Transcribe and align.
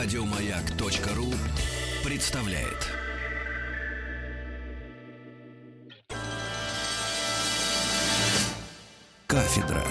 Радиомаяк.ру 0.00 1.26
представляет. 2.08 2.86
Кафедра. 9.26 9.82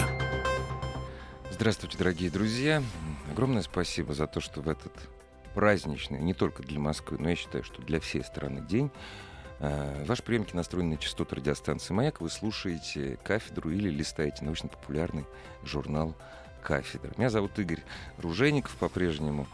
Здравствуйте, 1.52 1.98
дорогие 1.98 2.32
друзья. 2.32 2.82
Огромное 3.30 3.62
спасибо 3.64 4.14
за 4.14 4.28
то, 4.28 4.40
что 4.40 4.62
в 4.62 4.70
этот 4.70 4.94
праздничный, 5.54 6.22
не 6.22 6.34
только 6.34 6.64
для 6.64 6.80
Москвы, 6.80 7.18
но 7.20 7.32
я 7.32 7.36
считаю, 7.36 7.66
что 7.66 7.82
для 7.82 8.00
всей 8.00 8.24
страны 8.24 8.62
день, 8.62 8.90
э, 9.60 10.06
Ваши 10.06 10.24
приемки 10.24 10.56
настроены 10.56 10.92
на 10.92 10.98
частоту 10.98 11.36
радиостанции 11.36 11.94
«Маяк». 11.94 12.22
Вы 12.22 12.30
слушаете 12.30 13.20
кафедру 13.26 13.72
или 13.72 13.90
листаете 13.90 14.46
научно-популярный 14.46 15.26
журнал 15.66 16.16
«Кафедра». 16.64 17.12
Меня 17.18 17.30
зовут 17.30 17.60
Игорь 17.60 17.84
Ружеников 18.20 18.74
по-прежнему. 18.78 19.48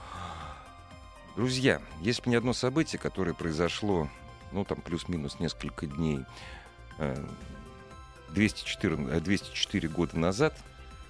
Друзья, 1.36 1.82
есть 2.02 2.26
не 2.28 2.36
одно 2.36 2.54
событие, 2.54 3.00
которое 3.00 3.34
произошло, 3.34 4.08
ну, 4.52 4.64
там, 4.66 4.82
плюс-минус 4.82 5.40
несколько 5.40 5.88
дней, 5.88 6.20
204, 8.30 9.20
204 9.20 9.90
года 9.90 10.20
назад. 10.20 10.56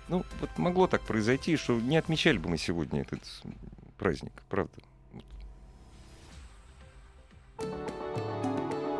Ну, 0.07 0.23
вот 0.39 0.57
могло 0.57 0.87
так 0.87 1.01
произойти, 1.01 1.57
что 1.57 1.73
не 1.79 1.97
отмечали 1.97 2.37
бы 2.37 2.49
мы 2.49 2.57
сегодня 2.57 3.01
этот 3.01 3.21
праздник, 3.97 4.31
правда? 4.49 4.73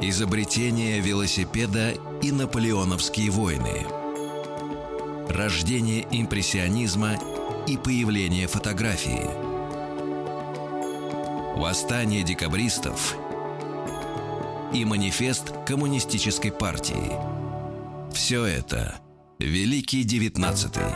Изобретение 0.02 1.00
велосипеда 1.00 1.94
и 2.22 2.32
наполеоновские 2.34 3.32
войны. 3.32 3.86
Рождение 5.30 6.06
импрессионизма 6.12 7.16
и 7.66 7.78
появление 7.78 8.48
фотографии– 8.48 9.30
Восстание 11.56 12.24
декабристов 12.24 13.16
и 14.74 14.84
манифест 14.86 15.54
коммунистической 15.68 16.52
партии. 16.52 17.12
Все 18.12 18.44
это 18.44 18.96
Великий 19.38 20.04
Девятнадцатый. 20.04 20.92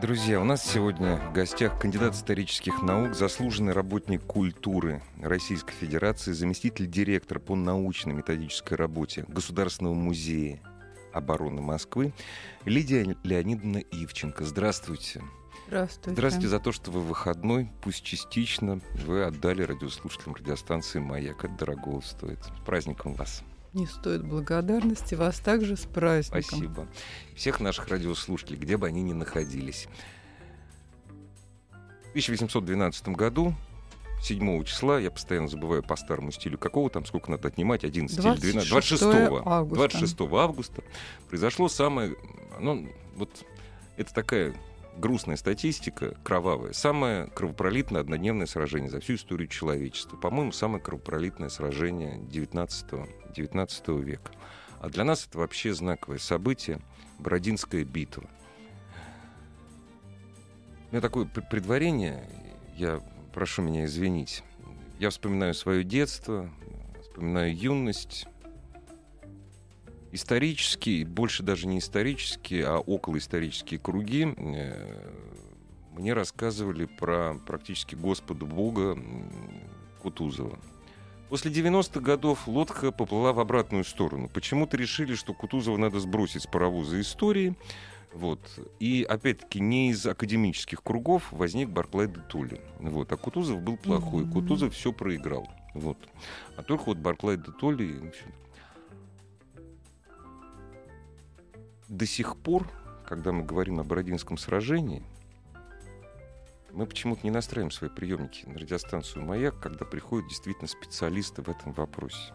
Друзья, 0.00 0.40
у 0.40 0.44
нас 0.44 0.64
сегодня 0.64 1.16
в 1.16 1.34
гостях 1.34 1.78
кандидат 1.78 2.14
исторических 2.14 2.80
наук, 2.80 3.14
заслуженный 3.14 3.74
работник 3.74 4.24
культуры 4.24 5.02
Российской 5.20 5.74
Федерации, 5.74 6.32
заместитель 6.32 6.86
директора 6.86 7.38
по 7.38 7.54
научно-методической 7.54 8.78
работе 8.78 9.26
Государственного 9.28 9.94
музея 9.94 10.60
обороны 11.12 11.60
Москвы 11.60 12.14
Лидия 12.64 13.14
Леонидовна 13.22 13.78
Ивченко. 13.78 14.46
Здравствуйте. 14.46 15.20
Здравствуйте. 15.66 16.10
Здравствуйте 16.12 16.48
за 16.48 16.60
то, 16.60 16.72
что 16.72 16.90
вы 16.90 17.00
выходной, 17.00 17.70
пусть 17.82 18.04
частично, 18.04 18.80
вы 19.06 19.24
отдали 19.24 19.62
радиослушателям 19.62 20.34
радиостанции 20.34 20.98
«Маяк». 20.98 21.44
Это 21.44 21.54
дорого 21.54 22.00
стоит. 22.02 22.44
С 22.44 22.64
праздником 22.64 23.14
вас. 23.14 23.42
Не 23.72 23.86
стоит 23.86 24.22
благодарности. 24.22 25.14
Вас 25.14 25.38
также 25.38 25.76
с 25.76 25.86
праздником. 25.86 26.42
Спасибо. 26.42 26.88
Всех 27.34 27.60
наших 27.60 27.88
радиослушателей, 27.88 28.58
где 28.58 28.76
бы 28.76 28.86
они 28.86 29.02
ни 29.02 29.14
находились. 29.14 29.88
В 32.04 32.10
1812 32.10 33.08
году 33.08 33.54
7 34.22 34.64
числа, 34.64 35.00
я 35.00 35.10
постоянно 35.10 35.48
забываю 35.48 35.82
по 35.82 35.96
старому 35.96 36.30
стилю, 36.32 36.58
какого 36.58 36.90
там, 36.90 37.04
сколько 37.06 37.30
надо 37.30 37.48
отнимать, 37.48 37.84
11 37.84 38.16
или 38.18 38.36
12, 38.36 38.68
26 38.68 39.02
августа. 39.02 39.74
26 39.74 40.20
августа 40.20 40.84
произошло 41.28 41.68
самое, 41.68 42.14
ну, 42.60 42.88
вот 43.16 43.30
это 43.96 44.14
такая 44.14 44.54
грустная 44.96 45.36
статистика, 45.36 46.14
кровавая. 46.22 46.72
Самое 46.72 47.26
кровопролитное 47.28 48.00
однодневное 48.00 48.46
сражение 48.46 48.90
за 48.90 49.00
всю 49.00 49.14
историю 49.14 49.48
человечества. 49.48 50.16
По-моему, 50.16 50.52
самое 50.52 50.82
кровопролитное 50.82 51.48
сражение 51.48 52.18
19, 52.28 53.34
19 53.34 53.88
века. 54.04 54.32
А 54.80 54.88
для 54.88 55.04
нас 55.04 55.26
это 55.26 55.38
вообще 55.38 55.72
знаковое 55.72 56.18
событие— 56.18 56.80
Бородинская 57.18 57.84
битва. 57.84 58.24
У 60.90 60.94
меня 60.94 61.00
такое 61.00 61.24
предварение, 61.24 62.28
я 62.76 63.00
прошу 63.32 63.62
меня 63.62 63.84
извинить. 63.84 64.42
Я 64.98 65.10
вспоминаю 65.10 65.54
свое 65.54 65.84
детство, 65.84 66.50
вспоминаю 67.00 67.56
юность, 67.56 68.26
исторические, 70.12 71.04
больше 71.04 71.42
даже 71.42 71.66
не 71.66 71.78
исторические, 71.78 72.66
а 72.66 72.78
околоисторические 72.78 73.80
круги 73.80 74.34
э, 74.36 75.10
мне 75.92 76.12
рассказывали 76.12 76.84
про 76.84 77.34
практически 77.46 77.94
Господа 77.94 78.44
Бога 78.44 78.98
Кутузова. 80.02 80.58
После 81.28 81.50
90-х 81.50 82.00
годов 82.00 82.46
лодка 82.46 82.92
поплыла 82.92 83.32
в 83.32 83.40
обратную 83.40 83.84
сторону. 83.84 84.28
Почему-то 84.28 84.76
решили, 84.76 85.14
что 85.14 85.32
Кутузова 85.32 85.78
надо 85.78 85.98
сбросить 85.98 86.42
с 86.42 86.46
паровоза 86.46 87.00
истории. 87.00 87.56
Вот. 88.12 88.38
И, 88.78 89.06
опять-таки, 89.08 89.58
не 89.58 89.90
из 89.90 90.06
академических 90.06 90.82
кругов 90.82 91.32
возник 91.32 91.70
Барклай 91.70 92.08
де 92.08 92.20
Толли. 92.28 92.60
Вот. 92.78 93.10
А 93.10 93.16
Кутузов 93.16 93.62
был 93.62 93.78
плохой. 93.78 94.24
Mm-hmm. 94.24 94.32
Кутузов 94.32 94.74
все 94.74 94.92
проиграл. 94.92 95.48
Вот. 95.72 95.96
А 96.56 96.62
только 96.62 96.82
вот 96.84 96.98
Барклай 96.98 97.38
де 97.38 97.50
Толли 97.58 98.12
до 101.92 102.06
сих 102.06 102.36
пор, 102.36 102.68
когда 103.06 103.32
мы 103.32 103.44
говорим 103.44 103.78
о 103.78 103.84
Бородинском 103.84 104.38
сражении, 104.38 105.02
мы 106.72 106.86
почему-то 106.86 107.20
не 107.22 107.30
настраиваем 107.30 107.70
свои 107.70 107.90
приемники 107.90 108.46
на 108.46 108.58
радиостанцию 108.58 109.26
«Маяк», 109.26 109.60
когда 109.60 109.84
приходят 109.84 110.26
действительно 110.26 110.68
специалисты 110.68 111.42
в 111.42 111.50
этом 111.50 111.72
вопросе. 111.72 112.32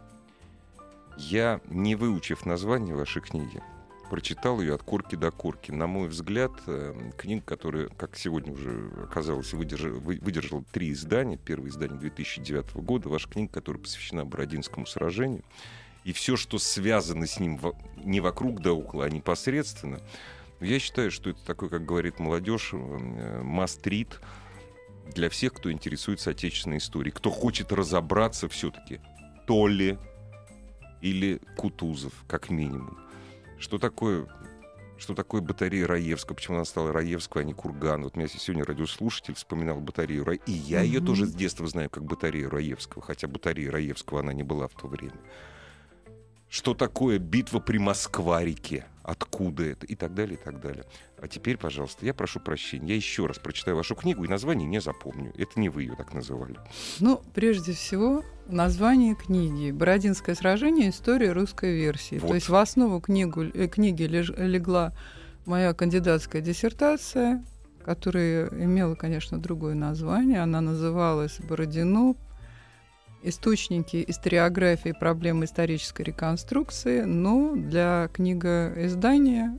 Я, 1.18 1.60
не 1.66 1.96
выучив 1.96 2.46
название 2.46 2.94
вашей 2.94 3.24
книги, 3.24 3.64
прочитал 4.12 4.62
ее 4.62 4.76
от 4.76 4.84
корки 4.84 5.16
до 5.16 5.32
корки. 5.32 5.72
На 5.72 5.88
мой 5.88 6.08
взгляд, 6.08 6.52
э, 6.68 6.94
книга, 7.18 7.42
которая, 7.44 7.88
как 7.88 8.16
сегодня 8.16 8.54
уже 8.54 8.92
оказалось, 9.06 9.54
выдержала, 9.54 9.98
выдержала 9.98 10.64
три 10.72 10.92
издания. 10.92 11.38
Первое 11.38 11.70
издание 11.70 11.98
2009 11.98 12.76
года. 12.76 13.10
Ваша 13.10 13.28
книга, 13.28 13.52
которая 13.54 13.82
посвящена 13.82 14.24
Бородинскому 14.24 14.86
сражению 14.86 15.44
и 16.08 16.14
все, 16.14 16.38
что 16.38 16.58
связано 16.58 17.28
с 17.28 17.38
ним 17.38 17.60
не 17.98 18.22
вокруг 18.22 18.62
да 18.62 18.72
около, 18.72 19.04
а 19.04 19.10
непосредственно, 19.10 20.00
я 20.62 20.80
считаю, 20.80 21.12
что 21.12 21.32
это 21.32 21.46
такой, 21.46 21.68
как 21.68 21.86
говорит 21.86 22.18
молодежь, 22.18 22.70
э, 22.72 23.42
мастрит 23.44 24.22
для 25.14 25.30
всех, 25.30 25.52
кто 25.52 25.70
интересуется 25.70 26.30
отечественной 26.30 26.78
историей, 26.78 27.12
кто 27.12 27.30
хочет 27.30 27.74
разобраться 27.74 28.48
все-таки, 28.48 29.02
то 29.48 29.68
ли 29.68 29.98
или 31.02 31.42
Кутузов, 31.58 32.14
как 32.26 32.50
минимум. 32.50 32.98
Что 33.60 33.78
такое 33.78 34.30
что 34.98 35.14
такое 35.14 35.42
батарея 35.42 35.88
Раевского, 35.88 36.36
почему 36.36 36.56
она 36.56 36.66
стала 36.66 36.94
Раевского, 36.94 37.42
а 37.42 37.44
не 37.44 37.54
Курган. 37.54 38.04
Вот 38.04 38.16
у 38.16 38.20
меня 38.20 38.30
сегодня 38.30 38.64
радиослушатель 38.64 39.34
вспоминал 39.34 39.82
батарею 39.82 40.24
Раевского, 40.24 40.56
и 40.56 40.58
я 40.58 40.82
mm-hmm. 40.82 40.88
ее 40.88 41.02
тоже 41.02 41.26
с 41.26 41.34
детства 41.34 41.68
знаю 41.68 41.90
как 41.90 42.06
батарею 42.06 42.50
Раевского, 42.50 43.04
хотя 43.04 43.28
батарея 43.28 43.72
Раевского 43.72 44.22
она 44.22 44.32
не 44.32 44.44
была 44.44 44.70
в 44.70 44.74
то 44.74 44.88
время 44.88 45.20
что 46.50 46.74
такое 46.74 47.20
битва 47.20 47.60
при 47.60 47.78
Москварике, 47.78 48.86
откуда 49.04 49.64
это, 49.64 49.86
и 49.86 49.96
так 49.96 50.14
далее, 50.14 50.38
и 50.38 50.44
так 50.44 50.62
далее. 50.62 50.86
А 51.20 51.28
теперь, 51.28 51.58
пожалуйста, 51.58 52.06
я 52.06 52.14
прошу 52.14 52.40
прощения, 52.40 52.90
я 52.90 52.96
еще 52.96 53.26
раз 53.26 53.40
прочитаю 53.40 53.76
вашу 53.78 53.96
книгу 53.96 54.24
и 54.24 54.28
название 54.28 54.68
не 54.68 54.80
запомню. 54.80 55.34
Это 55.38 55.60
не 55.60 55.70
вы 55.70 55.84
ее 55.84 55.96
так 55.96 56.14
называли. 56.14 56.56
Ну, 57.00 57.22
прежде 57.34 57.74
всего, 57.74 58.24
название 58.48 59.16
книги 59.16 59.72
«Бородинское 59.72 60.36
сражение. 60.36 60.90
История 60.90 61.32
русской 61.32 61.76
версии». 61.76 62.20
Вот. 62.20 62.30
То 62.30 62.36
есть 62.36 62.50
в 62.50 62.56
основу 62.56 63.02
книгу, 63.02 63.44
э, 63.44 63.68
книги 63.68 64.04
легла 64.04 64.94
моя 65.46 65.74
кандидатская 65.74 66.42
диссертация, 66.42 67.44
которая 67.84 68.50
имела, 68.50 68.96
конечно, 68.96 69.40
другое 69.42 69.74
название. 69.74 70.42
Она 70.42 70.62
называлась 70.62 71.40
«Бородино 71.40 72.16
источники 73.24 74.04
историографии 74.08 74.94
проблем 74.98 75.44
исторической 75.44 76.04
реконструкции, 76.04 77.02
но 77.02 77.56
для 77.56 78.10
книгоиздания 78.14 79.58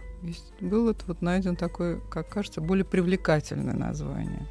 было 0.61 0.95
вот 1.07 1.23
найден 1.23 1.57
такое, 1.57 2.01
как 2.11 2.29
кажется, 2.29 2.61
более 2.61 2.85
привлекательное 2.85 3.75
название. 3.75 4.47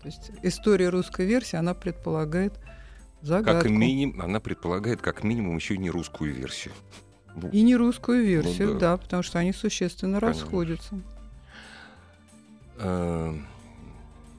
То 0.00 0.08
есть 0.08 0.30
история 0.42 0.88
русской 0.88 1.26
версии, 1.26 1.56
она 1.56 1.74
предполагает 1.74 2.54
загадку. 3.22 3.62
Как 3.62 3.70
минимум, 3.70 4.22
она 4.22 4.40
предполагает 4.40 5.02
как 5.02 5.24
минимум 5.24 5.56
еще 5.56 5.76
не 5.76 5.90
русскую 5.90 6.34
версию. 6.34 6.74
Ну, 7.38 7.50
и 7.50 7.60
не 7.60 7.76
русскую 7.76 8.24
версию, 8.24 8.68
ну, 8.68 8.72
да. 8.78 8.92
да, 8.92 8.96
потому 8.96 9.22
что 9.22 9.38
они 9.38 9.52
существенно 9.52 10.18
Понятно. 10.20 10.40
расходятся. 10.42 10.94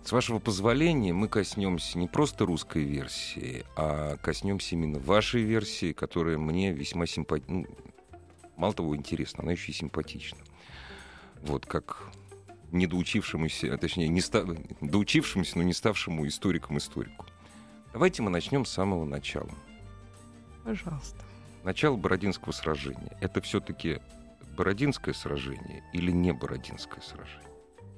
С 0.08 0.14
вашего 0.14 0.40
позволения 0.40 1.12
мы 1.12 1.28
коснемся 1.28 1.98
не 1.98 2.08
просто 2.08 2.46
русской 2.46 2.82
версии, 2.82 3.66
а 3.76 4.16
коснемся 4.16 4.76
именно 4.76 5.00
вашей 5.00 5.42
версии, 5.42 5.92
которая 5.92 6.38
мне 6.38 6.72
весьма 6.72 7.06
симпатична. 7.06 7.54
Ну, 7.54 7.68
мало 8.56 8.74
того, 8.74 8.96
интересна, 8.96 9.44
она 9.44 9.52
еще 9.52 9.74
и 9.74 9.76
симпатична. 9.76 10.38
Вот 11.42 11.66
как 11.66 12.10
недоучившемуся, 12.72 13.74
а 13.74 13.78
точнее, 13.78 14.08
не 14.08 14.22
ста... 14.22 14.46
доучившемуся, 14.80 15.58
но 15.58 15.64
не 15.66 15.74
ставшему 15.74 16.26
историком-историку. 16.26 17.26
Давайте 17.92 18.22
мы 18.22 18.30
начнем 18.30 18.64
с 18.64 18.72
самого 18.72 19.04
начала. 19.04 19.52
Пожалуйста. 20.64 21.22
Начало 21.66 21.98
Бородинского 21.98 22.54
сражения. 22.54 23.18
Это 23.20 23.42
все-таки 23.42 24.00
Бородинское 24.56 25.14
сражение 25.14 25.84
или 25.92 26.12
не 26.12 26.32
Бородинское 26.32 27.02
сражение? 27.02 27.52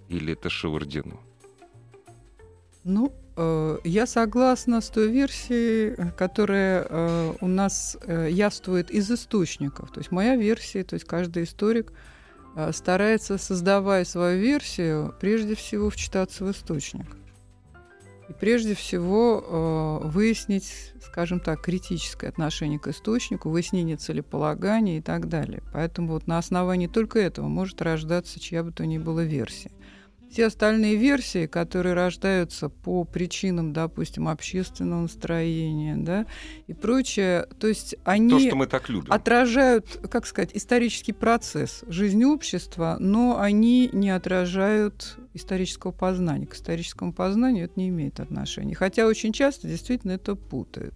Или 0.08 0.34
это 0.34 0.50
Шевардино? 0.50 1.20
Ну, 2.84 3.14
э, 3.36 3.78
я 3.84 4.06
согласна 4.06 4.82
с 4.82 4.90
той 4.90 5.12
версией, 5.12 6.12
которая 6.18 6.88
э, 6.90 7.34
у 7.42 7.48
нас 7.48 7.98
э, 8.06 8.30
явствует 8.32 8.90
из 8.90 9.12
источников. 9.12 9.92
То 9.92 10.00
есть 10.00 10.12
моя 10.12 10.36
версия, 10.36 10.84
то 10.84 10.94
есть 10.94 11.06
каждый 11.06 11.44
историк 11.44 11.92
старается, 12.72 13.38
создавая 13.38 14.04
свою 14.04 14.42
версию, 14.42 15.16
прежде 15.22 15.56
всего 15.56 15.90
вчитаться 15.90 16.44
в 16.44 16.52
источник. 16.52 17.06
И 18.28 18.34
прежде 18.34 18.74
всего 18.74 20.02
выяснить, 20.04 20.94
скажем 21.02 21.40
так, 21.40 21.62
критическое 21.62 22.28
отношение 22.28 22.80
к 22.80 22.88
источнику, 22.88 23.50
выяснение 23.50 23.98
целеполагания 23.98 24.98
и 24.98 25.02
так 25.02 25.30
далее. 25.30 25.62
Поэтому 25.72 26.10
вот 26.10 26.28
на 26.28 26.40
основании 26.40 26.88
только 26.88 27.20
этого 27.20 27.48
может 27.48 27.82
рождаться 27.84 28.40
чья 28.40 28.64
бы 28.64 28.72
то 28.72 28.86
ни 28.86 28.98
было 28.98 29.22
версия. 29.22 29.72
Все 30.32 30.46
остальные 30.46 30.96
версии, 30.96 31.48
которые 31.48 31.96
рождаются 31.96 32.70
по 32.70 33.04
причинам, 33.04 33.74
допустим, 33.74 34.28
общественного 34.28 35.02
настроения, 35.02 35.96
да, 35.98 36.28
и 36.68 36.74
прочее, 36.74 37.48
то 37.60 37.68
есть 37.68 37.96
они 38.04 38.30
То, 38.30 38.40
что 38.40 38.56
мы 38.56 38.68
так 38.68 38.90
любим. 38.90 39.12
отражают, 39.12 39.88
как 40.10 40.28
сказать, 40.28 40.52
исторический 40.54 41.14
процесс 41.14 41.84
жизни 41.88 42.26
общества, 42.26 42.98
но 43.00 43.40
они 43.40 43.90
не 43.92 44.12
отражают 44.12 45.18
исторического 45.34 45.92
познания. 45.92 46.46
К 46.46 46.54
историческому 46.54 47.12
познанию 47.12 47.66
это 47.66 47.74
не 47.80 47.90
имеет 47.90 48.20
отношения. 48.20 48.76
Хотя 48.76 49.08
очень 49.08 49.34
часто 49.34 49.68
действительно 49.68 50.12
это 50.12 50.36
путают. 50.36 50.94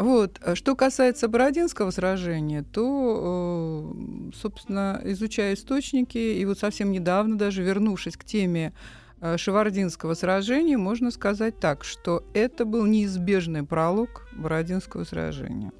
Вот. 0.00 0.40
А 0.42 0.54
что 0.54 0.76
касается 0.76 1.28
Бородинского 1.28 1.90
сражения, 1.90 2.62
то, 2.62 3.92
э, 3.94 4.30
собственно, 4.34 4.98
изучая 5.04 5.52
источники, 5.52 6.16
и 6.16 6.42
вот 6.46 6.58
совсем 6.58 6.90
недавно 6.90 7.36
даже 7.36 7.62
вернувшись 7.62 8.16
к 8.16 8.24
теме 8.24 8.72
э, 9.20 9.36
Шевардинского 9.36 10.14
сражения, 10.14 10.78
можно 10.78 11.10
сказать 11.10 11.60
так, 11.60 11.84
что 11.84 12.24
это 12.32 12.64
был 12.64 12.86
неизбежный 12.86 13.62
пролог 13.62 14.26
Бородинского 14.32 15.04
сражения. 15.04 15.70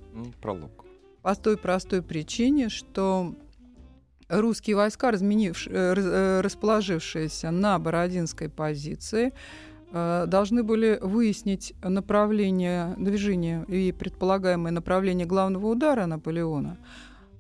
Пролог. 0.43 0.84
По 1.23 1.34
той 1.34 1.56
простой 1.56 2.02
причине, 2.02 2.69
что 2.69 3.34
русские 4.28 4.76
войска, 4.76 5.12
э, 5.12 6.40
расположившиеся 6.43 7.50
на 7.50 7.78
Бородинской 7.78 8.50
позиции, 8.50 9.32
должны 9.92 10.62
были 10.62 10.98
выяснить 11.00 11.75
направление 11.82 12.94
движения 12.98 13.64
и 13.69 13.92
предполагаемое 13.92 14.72
направление 14.72 15.26
главного 15.26 15.66
удара 15.66 16.06
Наполеона. 16.06 16.78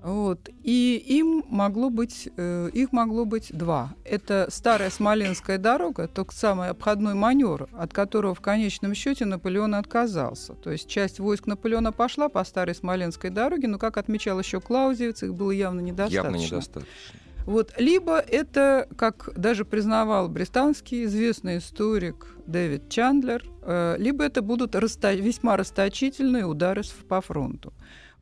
Вот. 0.02 0.48
И 0.62 1.02
им 1.06 1.44
могло 1.48 1.90
быть, 1.90 2.28
э, 2.36 2.70
их 2.72 2.92
могло 2.92 3.24
быть 3.24 3.48
два. 3.52 3.94
Это 4.04 4.46
старая 4.50 4.90
Смоленская 4.90 5.58
дорога, 5.58 6.08
тот 6.08 6.32
самый 6.32 6.70
обходной 6.70 7.14
маневр, 7.14 7.68
от 7.72 7.92
которого 7.92 8.34
в 8.34 8.40
конечном 8.40 8.94
счете 8.94 9.26
Наполеон 9.26 9.74
отказался. 9.74 10.54
То 10.54 10.70
есть 10.70 10.88
часть 10.88 11.20
войск 11.20 11.46
Наполеона 11.46 11.92
пошла 11.92 12.28
по 12.28 12.42
старой 12.44 12.74
Смоленской 12.74 13.30
дороге, 13.30 13.68
но, 13.68 13.78
как 13.78 13.98
отмечал 13.98 14.38
еще 14.38 14.60
Клаузевец, 14.60 15.22
их 15.22 15.34
было 15.34 15.50
явно 15.50 15.80
недостаточно. 15.80 16.26
Явно 16.26 16.36
недостаточно. 16.36 17.20
Вот, 17.46 17.72
либо 17.78 18.18
это, 18.18 18.86
как 18.96 19.30
даже 19.36 19.64
признавал 19.64 20.28
британский 20.28 21.04
известный 21.04 21.58
историк 21.58 22.26
Дэвид 22.46 22.88
Чандлер, 22.88 23.44
э, 23.62 23.96
либо 23.98 24.24
это 24.24 24.42
будут 24.42 24.74
раста- 24.74 25.14
весьма 25.14 25.56
расточительные 25.56 26.46
удары 26.46 26.82
по 27.08 27.20
фронту. 27.20 27.72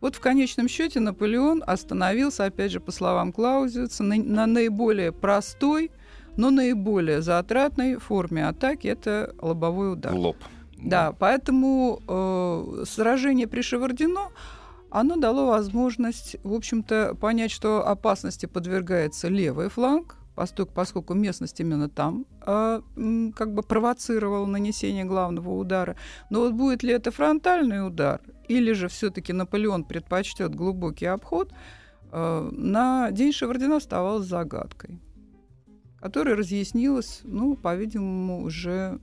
Вот 0.00 0.14
в 0.14 0.20
конечном 0.20 0.68
счете 0.68 1.00
Наполеон 1.00 1.62
остановился, 1.66 2.44
опять 2.44 2.70
же, 2.70 2.80
по 2.80 2.92
словам 2.92 3.32
Клаузевица, 3.32 4.04
на, 4.04 4.16
на 4.16 4.46
наиболее 4.46 5.12
простой, 5.12 5.90
но 6.36 6.50
наиболее 6.50 7.20
затратной 7.20 7.96
форме 7.96 8.46
атаки– 8.46 8.86
это 8.88 9.34
лобовой 9.40 9.92
удар. 9.92 10.14
Лоб. 10.14 10.36
Да, 10.76 11.12
поэтому 11.18 12.00
э, 12.06 12.84
сражение 12.86 13.48
при 13.48 13.62
Шевардино 13.62 14.28
оно 14.90 15.16
дало 15.16 15.46
возможность, 15.46 16.36
в 16.42 16.52
общем-то, 16.52 17.16
понять, 17.20 17.50
что 17.50 17.86
опасности 17.86 18.46
подвергается 18.46 19.28
левый 19.28 19.68
фланг, 19.68 20.16
поскольку, 20.74 21.14
местность 21.14 21.60
именно 21.60 21.88
там 21.88 22.24
э, 22.46 22.80
как 23.34 23.54
бы 23.54 23.62
провоцировала 23.62 24.46
нанесение 24.46 25.04
главного 25.04 25.50
удара. 25.50 25.96
Но 26.30 26.40
вот 26.40 26.52
будет 26.52 26.82
ли 26.82 26.92
это 26.92 27.10
фронтальный 27.10 27.86
удар, 27.86 28.20
или 28.46 28.72
же 28.72 28.88
все-таки 28.88 29.32
Наполеон 29.32 29.84
предпочтет 29.84 30.54
глубокий 30.54 31.06
обход, 31.06 31.52
э, 32.12 32.50
на 32.52 33.10
день 33.10 33.32
Шевардина 33.32 33.76
оставалась 33.76 34.26
загадкой, 34.26 35.00
которая 36.00 36.36
разъяснилась, 36.36 37.20
ну, 37.24 37.56
по-видимому, 37.56 38.44
уже 38.44 39.00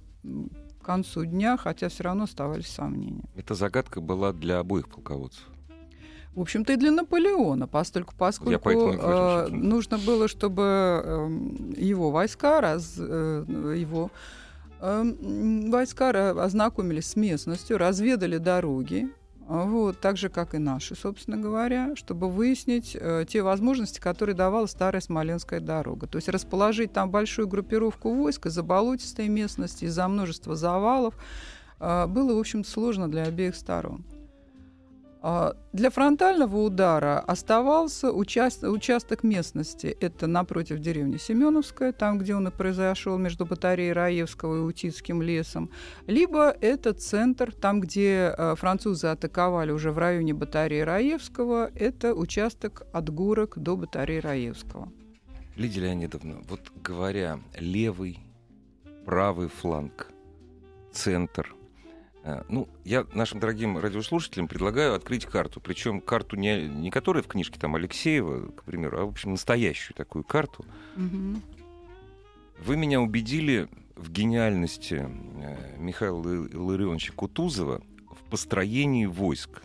к 0.79 0.85
концу 0.85 1.25
дня, 1.25 1.57
хотя 1.57 1.89
все 1.89 2.03
равно 2.03 2.23
оставались 2.23 2.67
сомнения. 2.67 3.25
Эта 3.35 3.55
загадка 3.55 3.99
была 4.01 4.31
для 4.31 4.59
обоих 4.59 4.87
полководцев. 4.87 5.43
В 6.35 6.41
общем-то, 6.41 6.73
и 6.73 6.75
для 6.75 6.91
Наполеона, 6.91 7.65
поскольку, 7.65 8.13
поскольку 8.17 8.69
э, 8.69 9.47
нужно 9.47 9.97
было, 9.97 10.27
чтобы 10.27 10.61
э, 10.63 11.29
его 11.77 12.11
войска, 12.11 12.59
раз, 12.59 12.95
э, 12.97 13.75
его 13.77 14.11
э, 14.81 15.03
войска 15.69 16.09
ознакомились 16.43 17.07
с 17.07 17.15
местностью, 17.15 17.77
разведали 17.77 18.37
дороги, 18.37 19.09
вот, 19.47 19.99
так 19.99 20.17
же, 20.17 20.29
как 20.29 20.55
и 20.55 20.57
наши, 20.57 20.95
собственно 20.95 21.37
говоря, 21.37 21.95
чтобы 21.95 22.29
выяснить 22.29 22.97
э, 22.99 23.25
те 23.29 23.43
возможности, 23.43 23.99
которые 23.99 24.35
давала 24.35 24.65
старая 24.65 25.01
Смоленская 25.01 25.59
дорога. 25.59 26.07
То 26.07 26.17
есть 26.17 26.27
расположить 26.29 26.93
там 26.93 27.11
большую 27.11 27.47
группировку 27.47 28.11
войск 28.11 28.47
из-за 28.47 28.63
болотистой 28.63 29.27
местности, 29.27 29.85
из-за 29.85 30.07
множества 30.07 30.55
завалов, 30.55 31.13
э, 31.79 32.07
было, 32.07 32.33
в 32.35 32.39
общем 32.39 32.65
сложно 32.65 33.09
для 33.09 33.23
обеих 33.23 33.55
сторон. 33.55 34.03
А, 35.27 35.55
для 35.73 35.89
фронтального 35.89 36.55
удара 36.57 37.19
оставался 37.19 38.11
участ... 38.11 38.63
участок 38.63 39.23
местности. 39.23 39.87
Это 39.99 40.27
напротив 40.27 40.77
деревни 40.77 41.17
Семеновская, 41.17 41.93
там, 41.93 42.19
где 42.19 42.35
он 42.35 42.47
и 42.47 42.51
произошел, 42.51 43.17
между 43.17 43.43
батареей 43.47 43.91
Раевского 43.91 44.57
и 44.57 44.59
Утицким 44.59 45.23
лесом. 45.23 45.71
Либо 46.05 46.51
это 46.61 46.93
центр, 46.93 47.51
там, 47.51 47.81
где 47.81 48.35
э, 48.37 48.53
французы 48.55 49.07
атаковали 49.07 49.71
уже 49.71 49.91
в 49.91 49.97
районе 49.97 50.35
батареи 50.35 50.81
Раевского. 50.81 51.71
Это 51.73 52.13
участок 52.13 52.83
от 52.93 53.09
Гурок 53.09 53.57
до 53.57 53.77
батареи 53.77 54.19
Раевского. 54.19 54.91
Лидия 55.55 55.81
Леонидовна, 55.81 56.43
вот 56.47 56.71
говоря 56.83 57.39
левый, 57.57 58.19
правый 59.05 59.47
фланг, 59.47 60.11
центр– 60.91 61.55
ну, 62.49 62.67
я 62.83 63.05
нашим 63.13 63.39
дорогим 63.39 63.77
радиослушателям 63.77 64.47
предлагаю 64.47 64.95
открыть 64.95 65.25
карту. 65.25 65.61
Причем 65.61 66.01
карту 66.01 66.35
не, 66.35 66.67
не 66.67 66.89
которая 66.89 67.21
в 67.21 67.27
книжке 67.27 67.59
там 67.59 67.75
Алексеева, 67.75 68.47
к 68.47 68.63
примеру, 68.63 68.99
а, 68.99 69.05
в 69.05 69.09
общем, 69.09 69.31
настоящую 69.31 69.95
такую 69.95 70.23
карту. 70.23 70.65
Угу. 70.97 71.41
Вы 72.65 72.77
меня 72.77 72.99
убедили 72.99 73.67
в 73.95 74.11
гениальности 74.11 75.07
э, 75.07 75.77
Михаила 75.77 76.47
Илларионовича 76.47 77.13
Кутузова 77.13 77.81
в 78.09 78.29
построении 78.29 79.05
войск. 79.05 79.61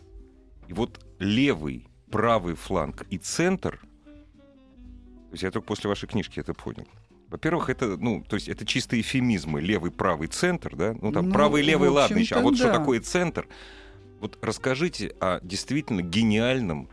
И 0.69 0.75
вот 0.75 1.05
левый, 1.19 1.89
правый 2.11 2.55
фланг 2.55 3.07
и 3.09 3.17
центр, 3.17 3.81
то 4.05 5.33
есть 5.33 5.43
я 5.45 5.51
только 5.51 5.67
после 5.67 5.89
вашей 5.89 6.09
книжки 6.09 6.41
это 6.41 6.53
понял, 6.53 6.87
во-первых, 7.31 7.71
это, 7.71 7.97
ну, 7.97 8.25
то 8.29 8.35
есть 8.35 8.49
это 8.49 8.67
чисто 8.67 9.01
эфемизмы, 9.01 9.61
левый, 9.61 9.93
правый, 9.93 10.27
центр, 10.27 10.75
да? 10.75 10.97
Ну, 11.01 11.13
там 11.13 11.27
ну, 11.27 11.33
правый, 11.33 11.63
левый, 11.63 11.89
ладно 11.89 12.19
еще. 12.19 12.35
А 12.35 12.41
вот 12.41 12.53
да. 12.53 12.57
что 12.57 12.73
такое 12.73 13.01
центр? 13.01 13.47
Вот 14.19 14.37
расскажите 14.43 15.15
о 15.21 15.39
действительно 15.41 16.03
гениальном, 16.03 16.91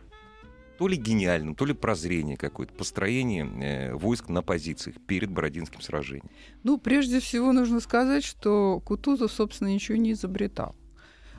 то 0.78 0.86
ли 0.86 0.96
гениальном, 0.96 1.56
то 1.56 1.64
ли 1.64 1.74
прозрение 1.74 2.36
какое-то, 2.36 2.72
построение 2.72 3.44
э, 3.46 3.94
войск 3.94 4.28
на 4.28 4.42
позициях 4.42 4.96
перед 5.08 5.28
Бородинским 5.28 5.80
сражением. 5.80 6.30
Ну, 6.62 6.78
прежде 6.78 7.18
всего 7.18 7.52
нужно 7.52 7.80
сказать, 7.80 8.24
что 8.24 8.80
Кутузов, 8.80 9.32
собственно, 9.32 9.68
ничего 9.68 9.98
не 9.98 10.12
изобретал. 10.12 10.76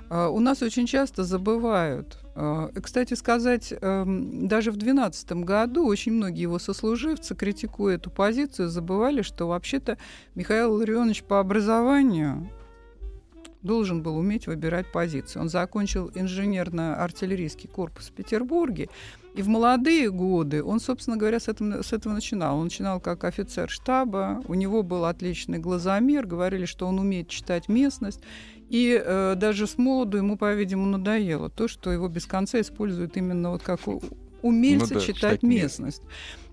А, 0.09 0.29
у 0.29 0.39
нас 0.39 0.61
очень 0.61 0.87
часто 0.87 1.23
забывают. 1.23 2.17
А, 2.35 2.69
кстати 2.81 3.13
сказать, 3.13 3.73
эм, 3.79 4.47
даже 4.47 4.71
в 4.71 4.77
2012 4.77 5.43
году 5.43 5.85
очень 5.85 6.13
многие 6.13 6.41
его 6.41 6.59
сослуживцы, 6.59 7.35
критикуя 7.35 7.95
эту 7.95 8.09
позицию, 8.09 8.69
забывали, 8.69 9.21
что 9.21 9.47
вообще-то 9.47 9.97
Михаил 10.35 10.73
Ларионович 10.73 11.23
по 11.23 11.39
образованию 11.39 12.49
должен 13.61 14.01
был 14.01 14.17
уметь 14.17 14.47
выбирать 14.47 14.91
позиции. 14.91 15.39
Он 15.39 15.49
закончил 15.49 16.09
инженерно-артиллерийский 16.15 17.67
корпус 17.67 18.07
в 18.07 18.13
Петербурге, 18.13 18.89
и 19.35 19.41
в 19.41 19.47
молодые 19.47 20.09
годы 20.09 20.63
он, 20.63 20.79
собственно 20.79 21.17
говоря, 21.17 21.39
с 21.39 21.47
этого, 21.47 21.81
с 21.81 21.93
этого 21.93 22.13
начинал. 22.13 22.57
Он 22.57 22.65
начинал 22.65 22.99
как 22.99 23.23
офицер 23.25 23.69
штаба, 23.69 24.41
у 24.47 24.53
него 24.53 24.81
был 24.81 25.05
отличный 25.05 25.59
глазомер, 25.59 26.25
говорили, 26.25 26.65
что 26.65 26.87
он 26.87 26.99
умеет 26.99 27.27
читать 27.27 27.67
местность. 27.67 28.21
И 28.69 29.01
э, 29.03 29.33
даже 29.35 29.65
с 29.67 29.77
молоду 29.77 30.17
ему, 30.17 30.37
по-видимому, 30.37 30.97
надоело 30.97 31.49
то, 31.49 31.67
что 31.67 31.91
его 31.91 32.07
без 32.07 32.25
конца 32.25 32.61
используют 32.61 33.17
именно 33.17 33.51
вот 33.51 33.63
как 33.63 33.79
умельцы 34.41 34.93
ну, 34.93 34.99
да, 34.99 35.05
читать 35.05 35.43
местность. 35.43 36.01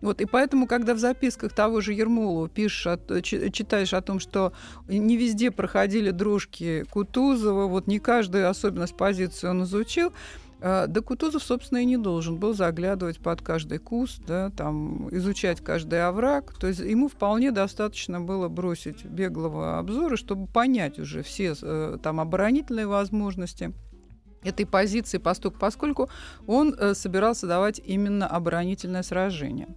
Вот, 0.01 0.21
и 0.21 0.27
поэтому, 0.27 0.67
когда 0.67 0.95
в 0.95 0.99
записках 0.99 1.53
того 1.53 1.81
же 1.81 1.93
Ермолова 1.93 2.49
пишешь, 2.49 2.87
от, 2.87 3.23
читаешь 3.23 3.95
о 3.95 4.03
том, 4.03 4.21
что 4.21 4.53
не 4.89 5.17
везде 5.17 5.51
проходили 5.51 6.11
дружки 6.11 6.85
Кутузова, 6.91 7.67
вот 7.67 7.87
не 7.87 7.99
каждую 7.99 8.49
особенность 8.49 8.97
позиции 8.97 9.49
он 9.49 9.65
изучил, 9.65 10.13
да 10.61 11.01
Кутузов, 11.01 11.43
собственно, 11.43 11.79
и 11.79 11.85
не 11.85 11.97
должен 11.97 12.37
был 12.39 12.55
заглядывать 12.55 13.19
под 13.19 13.43
каждый 13.43 13.79
куст, 13.79 14.23
да, 14.27 14.51
там, 14.51 15.09
изучать 15.15 15.61
каждый 15.61 16.07
овраг. 16.07 16.55
То 16.59 16.67
есть 16.67 16.81
ему 16.81 17.09
вполне 17.09 17.53
достаточно 17.53 18.21
было 18.21 18.49
бросить 18.49 19.05
беглого 19.05 19.79
обзора, 19.79 20.17
чтобы 20.17 20.47
понять 20.47 20.99
уже 20.99 21.23
все 21.23 21.55
э, 21.61 21.99
там 22.03 22.21
оборонительные 22.21 22.87
возможности 22.87 23.75
этой 24.43 24.65
позиции, 24.65 25.19
поскольку 25.19 26.09
он 26.47 26.75
э, 26.75 26.95
собирался 26.95 27.47
давать 27.47 27.81
именно 27.85 28.27
оборонительное 28.27 29.03
сражение. 29.03 29.69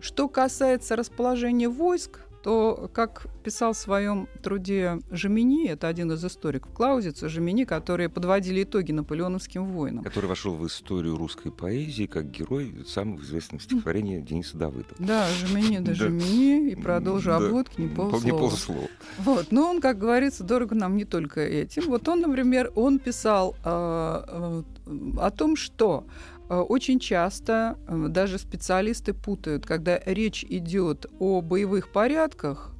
Что 0.00 0.28
касается 0.28 0.96
расположения 0.96 1.68
войск, 1.68 2.20
то, 2.46 2.88
как 2.92 3.26
писал 3.42 3.72
в 3.72 3.76
своем 3.76 4.28
труде 4.40 5.00
Жемини, 5.10 5.66
это 5.66 5.88
один 5.88 6.12
из 6.12 6.24
историков 6.24 6.72
Клаузица, 6.72 7.28
Жемини, 7.28 7.64
которые 7.64 8.08
подводили 8.08 8.62
итоги 8.62 8.92
наполеоновским 8.92 9.64
войнам. 9.64 10.04
Который 10.04 10.26
вошел 10.26 10.54
в 10.54 10.64
историю 10.64 11.16
русской 11.16 11.50
поэзии 11.50 12.06
как 12.06 12.30
герой 12.30 12.84
самых 12.86 13.24
известных 13.24 13.62
стихотворений 13.62 14.22
Дениса 14.22 14.56
Давыдова. 14.56 14.94
Да, 15.00 15.26
Жемини 15.40 15.78
да 15.78 15.92
Жемини, 15.94 16.70
и 16.70 16.76
продолжу 16.76 17.32
обводки 17.32 17.80
не 17.80 17.88
полслова. 17.88 18.86
Вот, 19.18 19.50
но 19.50 19.68
он, 19.68 19.80
как 19.80 19.98
говорится, 19.98 20.44
дорого 20.44 20.76
нам 20.76 20.96
не 20.96 21.04
только 21.04 21.40
этим. 21.40 21.88
Вот 21.88 22.06
он, 22.06 22.20
например, 22.20 22.70
он 22.76 23.00
писал 23.00 23.56
э, 23.64 23.68
о 23.68 25.32
том, 25.36 25.56
что 25.56 26.06
очень 26.54 26.98
часто 27.00 27.76
э, 27.88 28.06
даже 28.08 28.38
специалисты 28.38 29.12
путают, 29.14 29.66
когда 29.66 29.98
речь 30.06 30.44
идет 30.44 31.06
о 31.18 31.40
боевых 31.40 31.92
порядках 31.92 32.72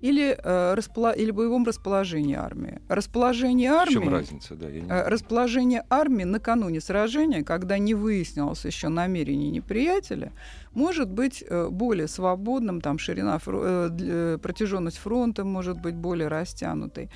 или, 0.00 0.38
э, 0.40 0.74
располо... 0.74 1.12
или 1.12 1.30
боевом 1.30 1.64
расположении 1.64 2.36
армии. 2.36 2.80
Расположение 2.88 3.70
армии... 3.70 3.96
В 3.96 4.02
чем 4.02 4.08
разница? 4.08 4.54
Да, 4.54 4.68
я 4.68 4.80
не... 4.82 4.88
Расположение 4.88 5.84
армии 5.90 6.24
накануне 6.24 6.80
сражения, 6.80 7.42
когда 7.42 7.78
не 7.78 7.94
выяснилось 7.94 8.64
еще 8.64 8.88
намерение 8.88 9.50
неприятеля, 9.50 10.32
может 10.72 11.10
быть 11.10 11.44
более 11.70 12.08
свободным, 12.08 12.80
там 12.80 12.98
ширина, 12.98 13.38
протяженность 13.38 14.98
фронта 14.98 15.44
может 15.44 15.80
быть 15.80 15.96
более 15.96 16.28
растянутой. 16.28 17.10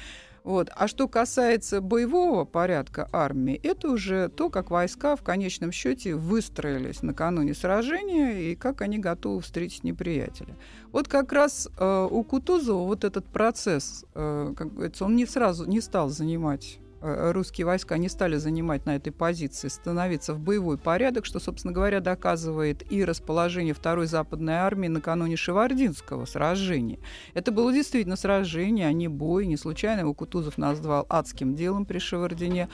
Вот. 0.44 0.70
А 0.75 0.88
что 0.88 1.06
касается 1.08 1.80
боевого 1.80 2.44
порядка 2.44 3.08
армии, 3.12 3.61
это 3.62 3.90
уже 3.90 4.28
то, 4.28 4.50
как 4.50 4.70
войска 4.70 5.14
в 5.14 5.22
конечном 5.22 5.70
счете 5.70 6.14
выстроились 6.14 7.02
накануне 7.02 7.54
сражения 7.54 8.50
и 8.50 8.56
как 8.56 8.80
они 8.80 8.99
готовы 8.99 9.40
встретить 9.40 9.84
неприятеля. 9.84 10.56
Вот 10.90 11.08
как 11.08 11.32
раз 11.32 11.68
э, 11.78 12.08
у 12.11 12.25
Кутузова 12.25 12.87
вот 12.87 13.04
этот 13.04 13.25
процесс, 13.26 14.04
э, 14.14 14.52
как 14.56 14.75
говорится, 14.75 15.04
он 15.04 15.14
не 15.14 15.26
сразу 15.26 15.64
не 15.64 15.80
стал 15.80 16.08
занимать 16.08 16.78
русские 17.02 17.66
войска 17.66 17.99
не 17.99 18.09
стали 18.09 18.37
занимать 18.37 18.87
на 18.87 18.97
этой 18.97 19.12
позиции, 19.12 19.68
становиться 19.68 20.35
в 20.35 20.40
боевой 20.40 20.78
порядок, 20.78 21.25
что, 21.25 21.40
собственно 21.40 21.73
говоря, 21.73 22.00
доказывает 22.00 22.90
и 22.90 23.04
расположение 23.04 23.75
второй 23.75 24.06
западной 24.06 24.54
армии 24.54 24.88
накануне 24.88 25.37
Шевардинского 25.37 26.25
сражения. 26.25 26.99
Это 27.35 27.52
было 27.52 27.73
действительно 27.73 28.16
сражение, 28.16 28.87
а 28.87 28.92
не 28.92 29.09
бой. 29.09 29.47
Не 29.47 29.56
случайно 29.56 30.00
его 30.00 30.14
Кутузов 30.14 30.59
назвал 30.59 31.06
адским 31.09 31.54
делом 31.54 31.87
при 31.87 31.99
Шевардине 31.99 32.68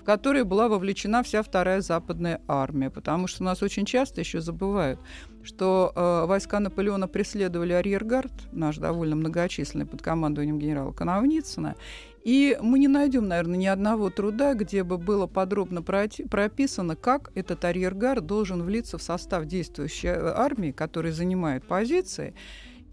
в 0.00 0.06
которое 0.06 0.44
была 0.44 0.68
вовлечена 0.68 1.22
вся 1.22 1.42
вторая 1.42 1.80
западная 1.80 2.42
армия, 2.46 2.90
потому 2.90 3.26
что 3.26 3.42
нас 3.42 3.62
очень 3.62 3.86
часто 3.86 4.20
еще 4.20 4.42
забывают, 4.42 5.00
что 5.42 5.92
э, 5.96 6.26
войска 6.26 6.60
Наполеона 6.60 7.08
преследовали 7.08 7.72
арьергард, 7.72 8.32
наш 8.52 8.76
довольно 8.76 9.16
многочисленный 9.16 9.86
под 9.86 10.02
командованием 10.02 10.58
генерала 10.58 10.92
Коновницына, 10.92 11.76
и 12.24 12.56
мы 12.62 12.78
не 12.78 12.88
найдем, 12.88 13.28
наверное, 13.28 13.58
ни 13.58 13.66
одного 13.66 14.08
труда, 14.08 14.54
где 14.54 14.82
бы 14.82 14.96
было 14.96 15.26
подробно 15.26 15.82
прописано, 15.82 16.96
как 16.96 17.30
этот 17.34 17.64
арьергард 17.66 18.24
должен 18.24 18.62
влиться 18.62 18.96
в 18.96 19.02
состав 19.02 19.44
действующей 19.44 20.08
э, 20.08 20.32
армии, 20.34 20.72
которая 20.72 21.12
занимает 21.12 21.66
позиции, 21.66 22.34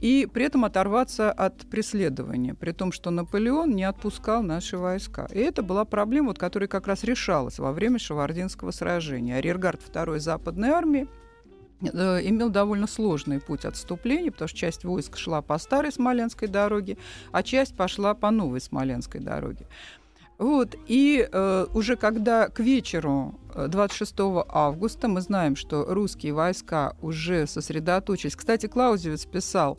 и 0.01 0.27
при 0.31 0.45
этом 0.45 0.65
оторваться 0.65 1.31
от 1.31 1.69
преследования, 1.69 2.55
при 2.55 2.71
том, 2.73 2.91
что 2.91 3.09
Наполеон 3.09 3.69
не 3.69 3.83
отпускал 3.83 4.43
наши 4.43 4.77
войска. 4.77 5.27
И 5.31 5.39
это 5.39 5.63
была 5.63 5.85
проблема, 5.85 6.29
вот, 6.29 6.39
которая 6.39 6.67
как 6.67 6.88
раз 6.88 7.05
решалась 7.05 7.57
во 7.57 7.71
время 7.71 8.00
Шевардинского 8.00 8.71
сражения. 8.71 9.38
Арьергард 9.38 9.81
второй 9.81 10.19
западной 10.19 10.69
армии 10.69 11.07
имел 11.81 12.50
довольно 12.50 12.88
сложный 12.88 13.39
путь 13.39 13.65
отступления, 13.65 14.31
потому 14.31 14.47
что 14.47 14.57
часть 14.57 14.83
войск 14.83 15.17
шла 15.17 15.41
по 15.41 15.57
старой 15.57 15.91
Смоленской 15.91 16.47
дороге, 16.47 16.97
а 17.31 17.43
часть 17.43 17.75
пошла 17.75 18.13
по 18.13 18.31
новой 18.31 18.61
Смоленской 18.61 19.19
дороге. 19.19 19.65
Вот, 20.41 20.75
и 20.88 21.29
э, 21.31 21.65
уже 21.71 21.95
когда 21.95 22.47
к 22.47 22.59
вечеру 22.61 23.39
26 23.53 24.13
э, 24.17 24.43
августа 24.47 25.07
мы 25.07 25.21
знаем, 25.21 25.55
что 25.55 25.85
русские 25.88 26.33
войска 26.33 26.95
уже 27.00 27.45
сосредоточились. 27.45 28.35
Кстати, 28.35 28.65
Клаузевец 28.65 29.25
писал 29.25 29.77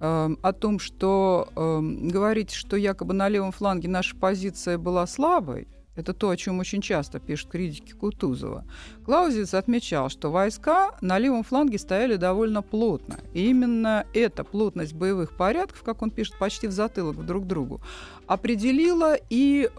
э, 0.00 0.30
о 0.42 0.52
том, 0.52 0.78
что 0.78 1.48
э, 1.56 1.80
говорить, 1.80 2.50
что 2.50 2.76
якобы 2.76 3.14
на 3.14 3.30
левом 3.30 3.50
фланге 3.50 3.88
наша 3.88 4.14
позиция 4.14 4.76
была 4.76 5.06
слабой, 5.06 5.68
это 5.96 6.12
то, 6.12 6.30
о 6.30 6.36
чем 6.36 6.58
очень 6.58 6.80
часто 6.80 7.20
пишут 7.20 7.50
критики 7.50 7.92
Кутузова. 7.92 8.64
Клаузевиц 9.04 9.54
отмечал, 9.54 10.08
что 10.08 10.30
войска 10.30 10.96
на 11.00 11.18
левом 11.18 11.44
фланге 11.44 11.78
стояли 11.78 12.16
довольно 12.16 12.62
плотно. 12.62 13.18
И 13.32 13.48
именно 13.48 14.06
эта 14.12 14.44
плотность 14.44 14.94
боевых 14.94 15.36
порядков, 15.36 15.82
как 15.82 16.02
он 16.02 16.10
пишет, 16.10 16.36
почти 16.38 16.66
в 16.66 16.72
затылок 16.72 17.24
друг 17.24 17.46
другу, 17.46 17.80
определила 18.26 19.16
и 19.30 19.70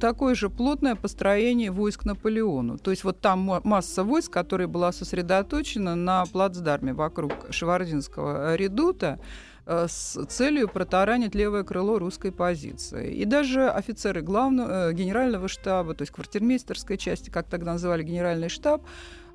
такое 0.00 0.34
же 0.34 0.50
плотное 0.50 0.94
построение 0.94 1.70
войск 1.70 2.04
Наполеону. 2.04 2.78
То 2.78 2.90
есть 2.90 3.04
вот 3.04 3.20
там 3.20 3.60
масса 3.64 4.04
войск, 4.04 4.32
которая 4.32 4.68
была 4.68 4.92
сосредоточена 4.92 5.94
на 5.94 6.26
плацдарме 6.26 6.92
вокруг 6.92 7.32
Шевардинского 7.50 8.56
редута, 8.56 9.20
с 9.66 10.18
целью 10.26 10.68
протаранить 10.68 11.34
левое 11.34 11.62
крыло 11.62 11.98
русской 11.98 12.32
позиции. 12.32 13.14
И 13.14 13.24
даже 13.24 13.68
офицеры 13.68 14.20
главного, 14.22 14.90
э, 14.90 14.92
генерального 14.92 15.48
штаба, 15.48 15.94
то 15.94 16.02
есть 16.02 16.12
квартирмейстерской 16.12 16.98
части, 16.98 17.30
как 17.30 17.46
тогда 17.48 17.72
называли 17.72 18.02
генеральный 18.02 18.48
штаб, 18.48 18.82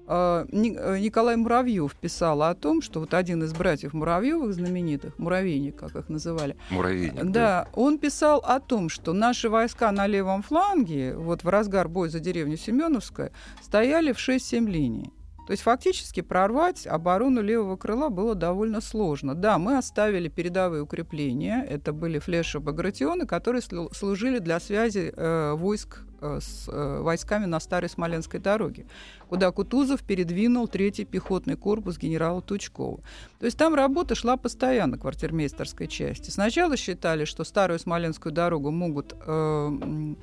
э, 0.07 0.45
Николай 0.51 1.37
Муравьев 1.37 1.95
писал 1.95 2.43
о 2.43 2.53
том, 2.55 2.81
что 2.81 2.99
вот 2.99 3.13
один 3.13 3.43
из 3.43 3.53
братьев 3.53 3.93
Муравьевых, 3.93 4.53
знаменитых, 4.53 5.17
муравейник, 5.17 5.77
как 5.77 5.95
их 5.95 6.09
называли, 6.09 6.57
Муравейник, 6.69 7.23
да, 7.23 7.31
да, 7.31 7.67
он 7.73 7.97
писал 7.97 8.39
о 8.39 8.59
том, 8.59 8.89
что 8.89 9.13
наши 9.13 9.49
войска 9.49 9.91
на 9.91 10.07
левом 10.07 10.43
фланге, 10.43 11.15
вот 11.15 11.43
в 11.43 11.49
разгар 11.49 11.87
боя 11.87 12.09
за 12.09 12.19
деревню 12.19 12.57
Семеновская, 12.57 13.31
стояли 13.61 14.11
в 14.11 14.17
6-7 14.17 14.65
линий. 14.67 15.11
То 15.47 15.51
есть 15.51 15.63
фактически 15.63 16.19
прорвать 16.19 16.85
оборону 16.85 17.41
левого 17.41 17.77
крыла 17.77 18.09
было 18.09 18.35
довольно 18.35 18.81
сложно. 18.81 19.33
Да, 19.33 19.57
мы 19.57 19.77
оставили 19.77 20.27
передовые 20.27 20.83
укрепления. 20.83 21.65
Это 21.65 21.93
были 21.93 22.19
флеши-багратионы, 22.19 23.25
которые 23.25 23.61
служили 23.61 24.39
для 24.39 24.59
связи 24.59 25.13
э, 25.15 25.53
войск 25.53 25.99
э, 26.19 26.39
с 26.41 26.67
э, 26.67 26.99
войсками 26.99 27.45
на 27.45 27.61
Старой 27.61 27.89
Смоленской 27.89 28.41
дороге, 28.41 28.87
куда 29.29 29.49
Кутузов 29.53 30.03
передвинул 30.03 30.67
третий 30.67 31.05
пехотный 31.05 31.55
корпус 31.55 31.97
генерала 31.97 32.41
Тучкова. 32.41 32.99
То 33.39 33.45
есть 33.45 33.57
там 33.57 33.73
работа 33.73 34.15
шла 34.15 34.35
постоянно 34.35 34.97
квартирмейстерской 34.97 35.87
части. 35.87 36.29
Сначала 36.29 36.75
считали, 36.75 37.23
что 37.23 37.45
Старую 37.45 37.79
Смоленскую 37.79 38.33
дорогу 38.33 38.71
могут 38.71 39.15
э, 39.25 40.15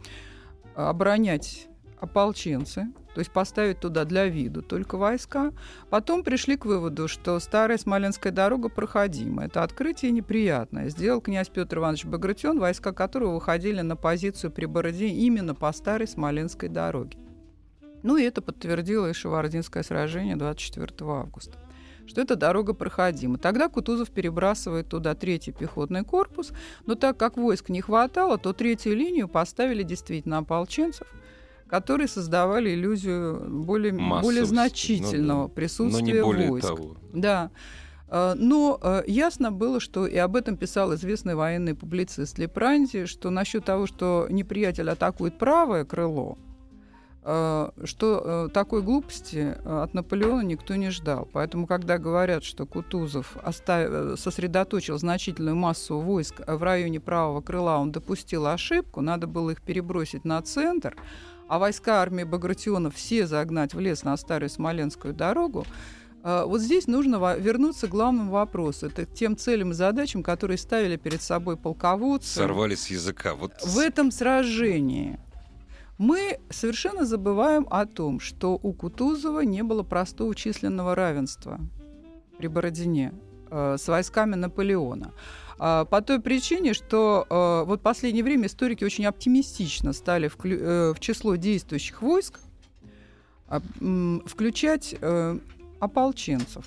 оборонять 0.74 1.68
ополченцы, 2.04 2.86
то 3.14 3.20
есть 3.20 3.30
поставить 3.30 3.80
туда 3.80 4.04
для 4.04 4.26
виду 4.26 4.62
только 4.62 4.96
войска. 4.96 5.52
Потом 5.88 6.24
пришли 6.24 6.56
к 6.56 6.64
выводу, 6.64 7.06
что 7.06 7.38
старая 7.38 7.78
Смоленская 7.78 8.32
дорога 8.32 8.68
проходима. 8.68 9.44
Это 9.44 9.62
открытие 9.62 10.10
неприятное. 10.10 10.88
Сделал 10.88 11.20
князь 11.20 11.48
Петр 11.48 11.78
Иванович 11.78 12.06
Багратион, 12.06 12.58
войска 12.58 12.92
которого 12.92 13.34
выходили 13.34 13.82
на 13.82 13.96
позицию 13.96 14.50
при 14.50 14.66
Бороде 14.66 15.08
именно 15.08 15.54
по 15.54 15.72
старой 15.72 16.08
Смоленской 16.08 16.68
дороге. 16.68 17.18
Ну 18.02 18.16
и 18.16 18.22
это 18.24 18.42
подтвердило 18.42 19.08
и 19.08 19.12
Шевардинское 19.12 19.82
сражение 19.82 20.36
24 20.36 20.90
августа. 21.00 21.58
что 22.06 22.20
эта 22.20 22.36
дорога 22.36 22.74
проходима. 22.74 23.38
Тогда 23.38 23.70
Кутузов 23.70 24.10
перебрасывает 24.10 24.88
туда 24.90 25.14
третий 25.14 25.52
пехотный 25.52 26.04
корпус, 26.04 26.52
но 26.84 26.96
так 26.96 27.16
как 27.16 27.38
войск 27.38 27.70
не 27.70 27.80
хватало, 27.80 28.36
то 28.36 28.52
третью 28.52 28.94
линию 28.94 29.26
поставили 29.26 29.82
действительно 29.84 30.36
ополченцев, 30.36 31.06
которые 31.68 32.08
создавали 32.08 32.74
иллюзию 32.74 33.46
более, 33.48 33.92
более 33.92 34.44
значительного 34.44 35.42
ну, 35.42 35.48
да. 35.48 35.54
присутствия 35.54 36.02
но 36.02 36.06
не 36.06 36.22
более 36.22 36.48
войск. 36.48 36.68
Того. 36.68 36.96
Да. 37.12 37.50
А, 38.08 38.34
но 38.36 38.78
а, 38.80 39.02
ясно 39.06 39.50
было, 39.50 39.80
что 39.80 40.06
и 40.06 40.16
об 40.16 40.36
этом 40.36 40.56
писал 40.56 40.94
известный 40.94 41.34
военный 41.34 41.74
публицист 41.74 42.38
Лепранди, 42.38 43.06
что 43.06 43.30
насчет 43.30 43.64
того, 43.64 43.86
что 43.86 44.28
неприятель 44.30 44.88
атакует 44.88 45.36
правое 45.36 45.84
крыло, 45.84 46.38
а, 47.22 47.72
что 47.82 48.48
такой 48.54 48.82
глупости 48.82 49.56
от 49.64 49.94
Наполеона 49.94 50.42
никто 50.42 50.76
не 50.76 50.90
ждал. 50.90 51.28
Поэтому, 51.32 51.66
когда 51.66 51.98
говорят, 51.98 52.44
что 52.44 52.66
Кутузов 52.66 53.36
оставил, 53.42 54.16
сосредоточил 54.16 54.96
значительную 54.96 55.56
массу 55.56 55.98
войск 55.98 56.40
в 56.46 56.62
районе 56.62 57.00
правого 57.00 57.40
крыла, 57.40 57.78
он 57.78 57.90
допустил 57.90 58.46
ошибку, 58.46 59.00
надо 59.00 59.26
было 59.26 59.50
их 59.50 59.62
перебросить 59.62 60.24
на 60.24 60.40
центр, 60.42 60.94
а 61.48 61.58
войска 61.58 62.00
армии 62.00 62.24
Багратиона 62.24 62.90
все 62.90 63.26
загнать 63.26 63.74
в 63.74 63.80
лес 63.80 64.02
на 64.02 64.16
Старую 64.16 64.50
Смоленскую 64.50 65.14
дорогу, 65.14 65.66
а, 66.22 66.46
вот 66.46 66.60
здесь 66.60 66.86
нужно 66.86 67.36
вернуться 67.36 67.86
к 67.86 67.90
главному 67.90 68.32
вопросу. 68.32 68.86
Это 68.86 69.04
к 69.04 69.12
тем 69.12 69.36
целям 69.36 69.72
и 69.72 69.74
задачам, 69.74 70.22
которые 70.22 70.56
ставили 70.56 70.96
перед 70.96 71.22
собой 71.22 71.56
полководцы. 71.56 72.34
Сорвали 72.34 72.74
с 72.74 72.88
языка. 72.88 73.34
Вот... 73.34 73.52
В 73.62 73.78
этом 73.78 74.10
сражении 74.10 75.18
мы 75.98 76.40
совершенно 76.50 77.04
забываем 77.04 77.66
о 77.70 77.86
том, 77.86 78.20
что 78.20 78.54
у 78.54 78.72
Кутузова 78.72 79.40
не 79.40 79.62
было 79.62 79.82
простого 79.82 80.34
численного 80.34 80.94
равенства 80.94 81.60
при 82.38 82.48
Бородине 82.48 83.12
э, 83.50 83.76
с 83.78 83.86
войсками 83.86 84.34
Наполеона. 84.34 85.12
Э, 85.64 85.86
по 85.88 86.02
той 86.02 86.20
причине, 86.20 86.74
что 86.74 87.26
э, 87.28 87.66
вот 87.66 87.80
в 87.80 87.82
последнее 87.82 88.22
время 88.22 88.48
историки 88.48 88.84
очень 88.84 89.06
оптимистично 89.06 89.94
стали 89.94 90.30
э, 90.30 90.92
в 90.92 91.00
число 91.00 91.36
действующих 91.36 92.02
войск 92.02 92.38
э, 93.48 93.60
включать 94.26 94.94
э, 95.00 95.38
ополченцев. 95.80 96.66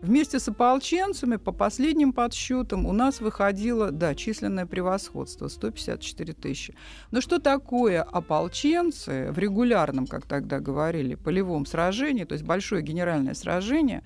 Вместе 0.00 0.38
с 0.38 0.48
ополченцами, 0.48 1.36
по 1.36 1.50
последним 1.50 2.12
подсчетам, 2.12 2.84
у 2.84 2.92
нас 2.92 3.20
выходило, 3.20 3.90
да, 3.90 4.14
численное 4.14 4.66
превосходство, 4.66 5.48
154 5.48 6.34
тысячи. 6.34 6.74
Но 7.10 7.22
что 7.22 7.38
такое 7.38 8.02
ополченцы 8.02 9.32
в 9.32 9.38
регулярном, 9.38 10.06
как 10.06 10.26
тогда 10.26 10.60
говорили, 10.60 11.14
полевом 11.14 11.64
сражении, 11.64 12.24
то 12.24 12.34
есть 12.34 12.44
большое 12.44 12.82
генеральное 12.82 13.32
сражение, 13.32 14.02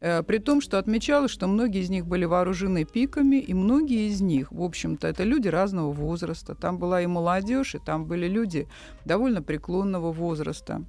при 0.00 0.38
том, 0.38 0.60
что 0.60 0.78
отмечалось, 0.78 1.30
что 1.30 1.46
многие 1.46 1.82
из 1.82 1.90
них 1.90 2.06
были 2.06 2.24
вооружены 2.24 2.84
пиками, 2.84 3.36
и 3.36 3.52
многие 3.54 4.08
из 4.08 4.20
них, 4.20 4.50
в 4.50 4.62
общем-то, 4.62 5.06
это 5.06 5.24
люди 5.24 5.48
разного 5.48 5.92
возраста. 5.92 6.54
Там 6.54 6.78
была 6.78 7.02
и 7.02 7.06
молодежь, 7.06 7.74
и 7.74 7.78
там 7.78 8.06
были 8.06 8.26
люди 8.26 8.66
довольно 9.04 9.42
преклонного 9.42 10.12
возраста 10.12 10.84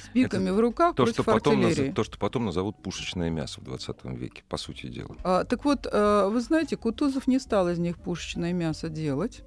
с 0.00 0.08
пиками 0.08 0.44
Это 0.44 0.54
в 0.54 0.60
руках 0.60 0.94
то, 0.94 1.06
что 1.06 1.22
потом 1.22 1.60
наз... 1.60 1.76
То, 1.94 2.04
что 2.04 2.18
потом 2.18 2.46
назовут 2.46 2.76
пушечное 2.82 3.30
мясо 3.30 3.60
в 3.60 3.64
20 3.64 4.04
веке, 4.04 4.42
по 4.48 4.56
сути 4.56 4.86
дела. 4.86 5.16
А, 5.22 5.44
так 5.44 5.64
вот, 5.64 5.86
э, 5.90 6.28
вы 6.30 6.40
знаете, 6.40 6.76
Кутузов 6.76 7.26
не 7.26 7.38
стал 7.38 7.68
из 7.68 7.78
них 7.78 7.98
пушечное 7.98 8.52
мясо 8.52 8.88
делать. 8.88 9.42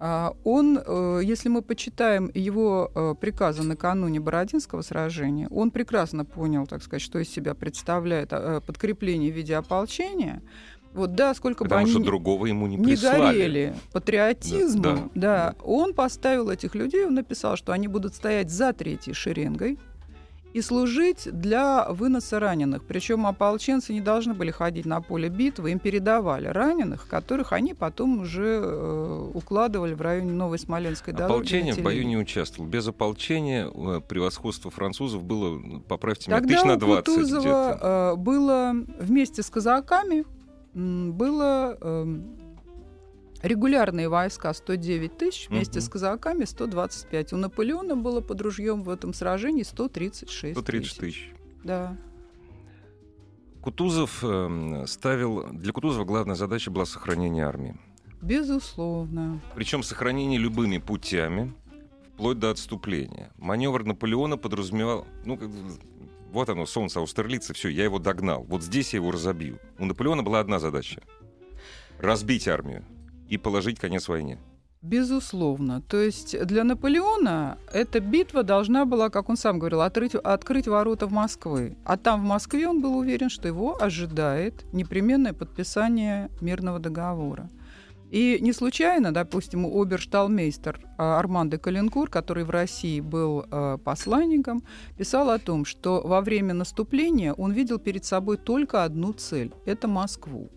А, 0.00 0.34
он, 0.44 0.78
э, 0.84 1.20
если 1.24 1.48
мы 1.48 1.62
почитаем 1.62 2.30
его 2.34 2.90
э, 2.94 3.14
приказы 3.20 3.62
накануне 3.62 4.20
Бородинского 4.20 4.82
сражения, 4.82 5.48
он 5.50 5.70
прекрасно 5.70 6.24
понял, 6.24 6.66
так 6.66 6.82
сказать, 6.82 7.02
что 7.02 7.18
из 7.18 7.28
себя 7.28 7.54
представляет 7.54 8.30
подкрепление 8.30 9.32
в 9.32 9.34
виде 9.34 9.56
ополчения. 9.56 10.42
Вот, 10.94 11.14
да, 11.14 11.34
сколько 11.34 11.64
Потому 11.64 11.86
бы 11.86 11.90
они 11.92 12.04
другого 12.04 12.46
ему 12.46 12.66
не, 12.66 12.76
не 12.76 12.96
горели 12.96 13.74
патриотизмом, 13.92 15.10
да, 15.14 15.20
да, 15.20 15.54
да, 15.54 15.54
он 15.62 15.92
поставил 15.94 16.50
этих 16.50 16.74
людей, 16.74 17.04
он 17.04 17.14
написал, 17.14 17.56
что 17.56 17.72
они 17.72 17.88
будут 17.88 18.14
стоять 18.14 18.50
за 18.50 18.72
третьей 18.72 19.12
шеренгой 19.12 19.78
и 20.58 20.62
служить 20.62 21.28
для 21.30 21.86
выноса 21.88 22.40
раненых. 22.40 22.84
Причем 22.84 23.26
ополченцы 23.26 23.92
не 23.92 24.00
должны 24.00 24.34
были 24.34 24.50
ходить 24.50 24.86
на 24.86 25.00
поле 25.00 25.28
битвы, 25.28 25.70
им 25.70 25.78
передавали 25.78 26.48
раненых, 26.48 27.06
которых 27.06 27.52
они 27.52 27.74
потом 27.74 28.22
уже 28.22 28.60
э, 28.62 29.30
укладывали 29.34 29.94
в 29.94 30.00
районе 30.00 30.32
Новой 30.32 30.58
Смоленской 30.58 31.14
дороги. 31.14 31.32
Ополчение 31.32 31.74
в 31.74 31.82
бою 31.82 32.04
не 32.04 32.16
участвовало. 32.16 32.68
Без 32.68 32.88
ополчения 32.88 33.70
э, 33.72 34.00
превосходство 34.06 34.70
французов 34.70 35.22
было, 35.22 35.60
поправьте 35.86 36.30
меня, 36.30 36.40
тысяч 36.40 36.64
на 36.64 36.76
20 36.76 37.04
Тогда 37.04 37.20
у 37.20 37.24
Кутузова 37.24 37.78
э, 37.80 38.16
было 38.16 38.72
вместе 38.98 39.42
с 39.42 39.50
казаками 39.50 40.24
было 40.74 41.76
э, 41.80 42.20
регулярные 43.42 44.08
войска 44.08 44.52
109 44.52 45.16
тысяч, 45.16 45.48
вместе 45.48 45.78
угу. 45.78 45.86
с 45.86 45.88
казаками 45.88 46.44
125. 46.44 47.32
У 47.32 47.36
Наполеона 47.36 47.96
было 47.96 48.20
под 48.20 48.40
ружьем 48.40 48.82
в 48.82 48.90
этом 48.90 49.14
сражении 49.14 49.62
136 49.62 50.54
130 50.54 50.98
тысяч. 50.98 51.32
Да. 51.64 51.96
Кутузов 53.60 54.20
э, 54.22 54.84
ставил... 54.86 55.48
Для 55.52 55.72
Кутузова 55.72 56.04
главная 56.04 56.36
задача 56.36 56.70
была 56.70 56.86
сохранение 56.86 57.44
армии. 57.44 57.76
Безусловно. 58.22 59.40
Причем 59.54 59.82
сохранение 59.82 60.38
любыми 60.38 60.78
путями, 60.78 61.52
вплоть 62.14 62.38
до 62.38 62.50
отступления. 62.50 63.32
Маневр 63.36 63.84
Наполеона 63.84 64.36
подразумевал... 64.36 65.06
Ну, 65.24 65.38
вот 66.32 66.48
оно, 66.48 66.66
солнце 66.66 67.00
Аустерлица, 67.00 67.54
все, 67.54 67.68
я 67.68 67.84
его 67.84 67.98
догнал. 67.98 68.44
Вот 68.44 68.62
здесь 68.62 68.92
я 68.92 68.98
его 68.98 69.10
разобью. 69.10 69.58
У 69.78 69.86
Наполеона 69.86 70.22
была 70.22 70.40
одна 70.40 70.58
задача— 70.58 71.02
разбить 71.98 72.48
армию 72.48 72.84
и 73.28 73.38
положить 73.38 73.78
конец 73.78 74.08
войне. 74.08 74.38
Безусловно. 74.80 75.82
То 75.82 76.00
есть 76.00 76.38
для 76.46 76.62
Наполеона 76.62 77.58
эта 77.72 77.98
битва 77.98 78.44
должна 78.44 78.84
была, 78.84 79.10
как 79.10 79.28
он 79.28 79.36
сам 79.36 79.58
говорил, 79.58 79.80
открыть, 79.80 80.14
открыть 80.14 80.68
ворота 80.68 81.06
в 81.06 81.12
Москвы. 81.12 81.76
А 81.84 81.96
там 81.96 82.20
в 82.20 82.24
Москве 82.24 82.68
он 82.68 82.80
был 82.80 82.96
уверен, 82.96 83.28
что 83.28 83.48
его 83.48 83.76
ожидает 83.82 84.64
непременное 84.72 85.32
подписание 85.32 86.30
мирного 86.40 86.78
договора. 86.78 87.50
И 88.10 88.38
не 88.40 88.52
случайно, 88.52 89.12
допустим, 89.12 89.66
обершталмейстер 89.66 90.80
а, 90.96 91.18
Армандо 91.18 91.58
Калинкур, 91.58 92.08
который 92.08 92.44
в 92.44 92.50
России 92.50 93.00
был 93.00 93.44
э, 93.50 93.76
посланником, 93.84 94.62
писал 94.96 95.28
о 95.28 95.38
том, 95.38 95.66
что 95.66 96.00
во 96.00 96.22
время 96.22 96.54
наступления 96.54 97.34
он 97.34 97.52
видел 97.52 97.78
перед 97.78 98.06
собой 98.06 98.38
только 98.38 98.84
одну 98.84 99.12
цель– 99.12 99.52
это 99.66 99.88
Москву. 99.88 100.48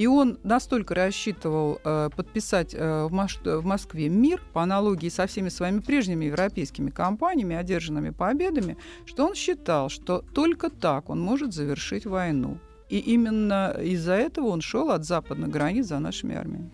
И 0.00 0.06
он 0.06 0.38
настолько 0.44 0.94
рассчитывал 0.94 1.78
э, 1.84 2.08
подписать 2.16 2.72
э, 2.72 3.04
в, 3.04 3.12
Маш- 3.12 3.44
в 3.44 3.66
Москве 3.66 4.08
мир 4.08 4.42
по 4.54 4.62
аналогии 4.62 5.10
со 5.10 5.26
всеми 5.26 5.50
своими 5.50 5.80
прежними 5.80 6.24
европейскими 6.24 6.88
компаниями, 6.88 7.54
одержанными 7.54 8.08
победами, 8.08 8.78
что 9.04 9.26
он 9.26 9.34
считал, 9.34 9.90
что 9.90 10.24
только 10.34 10.70
так 10.70 11.10
он 11.10 11.20
может 11.20 11.52
завершить 11.52 12.06
войну. 12.06 12.56
И 12.88 12.98
именно 12.98 13.76
из-за 13.78 14.14
этого 14.14 14.46
он 14.46 14.62
шел 14.62 14.90
от 14.90 15.04
западных 15.04 15.50
границ 15.50 15.88
за 15.88 15.98
нашими 15.98 16.34
армиями. 16.34 16.70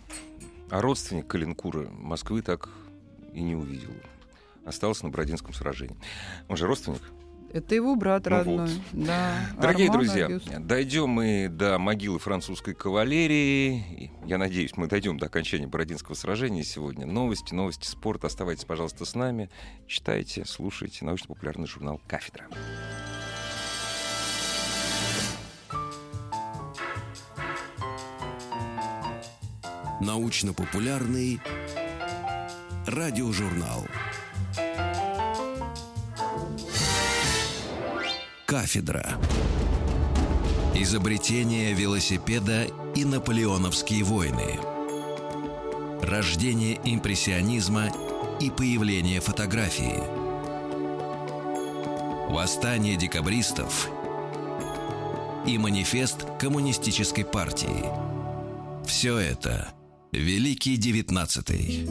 А 0.71 0.81
родственник 0.81 1.27
Калинкура 1.27 1.89
Москвы 1.99 2.43
так 2.43 2.69
и 3.35 3.43
не 3.43 3.57
увидел. 3.57 3.91
Остался 4.65 5.05
на 5.05 5.11
Бородинском 5.11 5.53
сражении. 5.53 5.97
Он 6.49 6.57
же 6.57 6.69
родственник? 6.69 7.03
Это 7.57 7.75
его 7.75 7.97
брат 7.97 8.27
ну 8.27 8.31
родной. 8.31 8.69
Вот. 8.69 9.07
Да, 9.07 9.35
Дорогие 9.59 9.89
Арман 9.89 10.05
друзья, 10.05 10.27
Агюст. 10.27 10.59
дойдем 10.59 11.09
мы 11.09 11.49
до 11.51 11.79
могилы 11.79 12.19
французской 12.19 12.75
кавалерии. 12.75 14.11
Я 14.27 14.37
надеюсь, 14.37 14.77
мы 14.77 14.89
дойдем 14.89 15.17
до 15.17 15.25
окончания 15.27 15.67
Бородинского 15.67 16.15
сражения 16.15 16.63
сегодня. 16.65 17.07
Новости, 17.07 17.55
новости 17.55 17.87
спорта. 17.87 18.27
Оставайтесь, 18.27 18.67
пожалуйста, 18.67 19.07
с 19.07 19.15
нами. 19.15 19.49
Читайте, 19.87 20.45
слушайте 20.45 21.07
научно-популярный 21.07 21.67
журнал 21.67 21.99
«Кафедра». 22.07 22.47
Научно-популярный 30.03 31.41
радиожурнал. 32.87 33.87
Кафедра. 38.59 39.19
Изобретение 40.75 41.75
велосипеда 41.75 42.65
и 42.95 43.05
наполеоновские 43.05 44.03
войны. 44.03 44.59
Рождение 46.01 46.81
импрессионизма 46.83 47.91
и 48.41 48.49
появление 48.49 49.21
фотографии. 49.21 50.03
Восстание 52.33 52.97
декабристов 52.97 53.91
и 55.47 55.59
манифест 55.59 56.25
коммунистической 56.41 57.27
партии. 57.27 57.85
Все 58.87 59.19
это 59.19 59.69
Великий 60.17 60.79
девятнадцатый. 60.79 61.87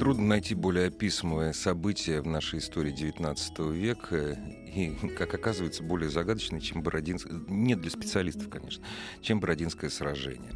Трудно 0.00 0.28
найти 0.28 0.54
более 0.54 0.86
описываемое 0.86 1.52
событие 1.52 2.22
в 2.22 2.26
нашей 2.26 2.60
истории 2.60 2.94
XIX 2.94 3.74
века 3.74 4.38
и, 4.74 4.96
как 5.18 5.34
оказывается, 5.34 5.82
более 5.82 6.08
загадочное, 6.08 6.60
чем 6.60 6.82
Бородинское... 6.82 7.42
Нет 7.46 7.82
для 7.82 7.90
специалистов, 7.90 8.48
конечно, 8.48 8.82
чем 9.20 9.38
Бородинское 9.38 9.90
сражение. 9.90 10.54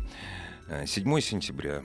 7 0.87 1.21
сентября 1.21 1.83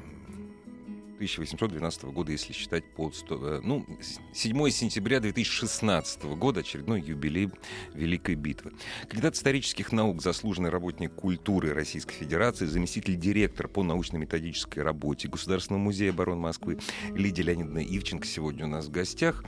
1812 1.17 2.03
года, 2.05 2.31
если 2.31 2.53
считать 2.53 2.85
под... 2.85 3.15
100, 3.15 3.61
ну, 3.63 3.85
7 4.33 4.69
сентября 4.69 5.19
2016 5.19 6.23
года, 6.23 6.59
очередной 6.59 7.01
юбилей 7.01 7.49
Великой 7.93 8.35
битвы. 8.35 8.73
Кандидат 9.07 9.35
исторических 9.35 9.91
наук, 9.91 10.21
заслуженный 10.21 10.69
работник 10.69 11.13
культуры 11.13 11.73
Российской 11.73 12.13
Федерации, 12.13 12.67
заместитель 12.67 13.15
директора 13.15 13.67
по 13.67 13.81
научно-методической 13.83 14.83
работе 14.83 15.27
Государственного 15.27 15.81
музея 15.81 16.11
обороны 16.11 16.41
Москвы 16.41 16.77
Лидия 17.13 17.43
Леонидовна 17.43 17.79
Ивченко 17.79 18.27
сегодня 18.27 18.65
у 18.65 18.69
нас 18.69 18.85
в 18.85 18.91
гостях. 18.91 19.43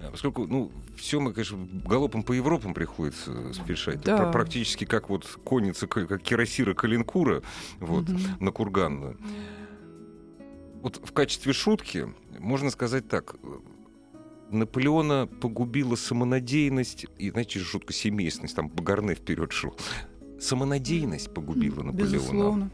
Э, 0.00 0.10
поскольку, 0.10 0.46
ну, 0.46 0.72
все 0.96 1.20
мы, 1.20 1.32
конечно, 1.32 1.68
галопом 1.84 2.24
по 2.24 2.32
Европам 2.32 2.74
приходится 2.74 3.52
спешать. 3.52 4.00
Да. 4.00 4.30
Практически 4.32 4.84
как 4.84 5.08
вот 5.08 5.24
конница, 5.44 5.86
как 5.86 6.20
кирасира 6.22 6.74
Калинкура 6.74 7.42
вот, 7.78 8.08
угу. 8.08 8.18
на 8.40 8.50
Курганную 8.50 9.16
вот 10.82 11.00
в 11.02 11.12
качестве 11.12 11.52
шутки 11.52 12.08
можно 12.38 12.70
сказать 12.70 13.08
так. 13.08 13.36
Наполеона 14.50 15.26
погубила 15.40 15.96
самонадеянность, 15.96 17.06
и, 17.18 17.30
знаете, 17.30 17.60
шутка 17.60 17.92
семейственность, 17.92 18.54
там 18.54 18.68
Багарне 18.68 19.14
вперед 19.14 19.52
шел. 19.52 19.74
Самонадеянность 20.38 21.32
погубила 21.32 21.82
Наполеона. 21.82 22.12
Безусловно. 22.12 22.70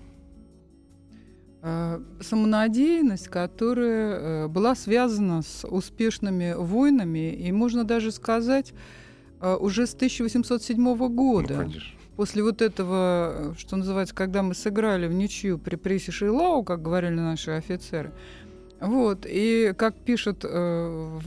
Э, 1.63 2.01
самонадеянность, 2.21 3.29
которая 3.29 4.45
э, 4.45 4.49
была 4.49 4.75
связана 4.75 5.43
с 5.43 5.67
успешными 5.67 6.55
войнами, 6.55 7.33
и 7.33 7.53
можно 7.53 7.85
даже 7.85 8.11
сказать, 8.11 8.73
э, 9.41 9.55
уже 9.55 9.87
с 9.87 9.95
1807 9.95 10.97
года. 11.15 11.55
Ну, 11.55 11.61
конечно 11.61 11.98
после 12.19 12.43
вот 12.43 12.63
этого, 12.63 13.55
что 13.57 13.77
называется, 13.77 14.13
когда 14.13 14.43
мы 14.43 14.57
сыграли 14.57 15.07
в 15.07 15.13
ничью 15.13 15.57
при 15.57 15.77
прессе 15.77 16.11
Шейлау, 16.11 16.65
как 16.65 16.83
говорили 16.83 17.15
наши 17.15 17.53
офицеры, 17.53 18.13
вот, 18.81 19.25
и 19.25 19.73
как 19.79 19.95
пишут 19.95 20.41
э, 20.43 21.21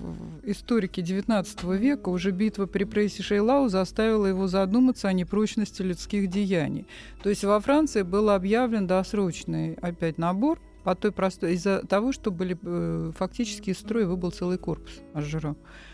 историки 0.43 0.99
XIX 0.99 1.77
века, 1.77 2.09
уже 2.09 2.31
битва 2.31 2.65
при 2.65 2.83
прессе 2.83 3.23
Шейлау 3.23 3.69
заставила 3.69 4.25
его 4.25 4.47
задуматься 4.47 5.07
о 5.07 5.13
непрочности 5.13 5.81
людских 5.81 6.29
деяний. 6.29 6.85
То 7.23 7.29
есть 7.29 7.45
во 7.45 7.57
Франции 7.61 8.01
был 8.01 8.29
объявлен 8.29 8.85
досрочный 8.85 9.75
опять 9.75 10.17
набор 10.17 10.59
по 10.83 10.93
той 10.93 11.13
простой 11.13 11.53
из-за 11.53 11.87
того, 11.87 12.11
что 12.11 12.31
были 12.31 12.57
э, 12.61 13.13
фактически 13.17 13.69
из 13.69 13.79
строя 13.79 14.05
выбыл 14.07 14.31
целый 14.31 14.57
корпус 14.57 14.99
Ажера. 15.13 15.51
Э, 15.51 15.90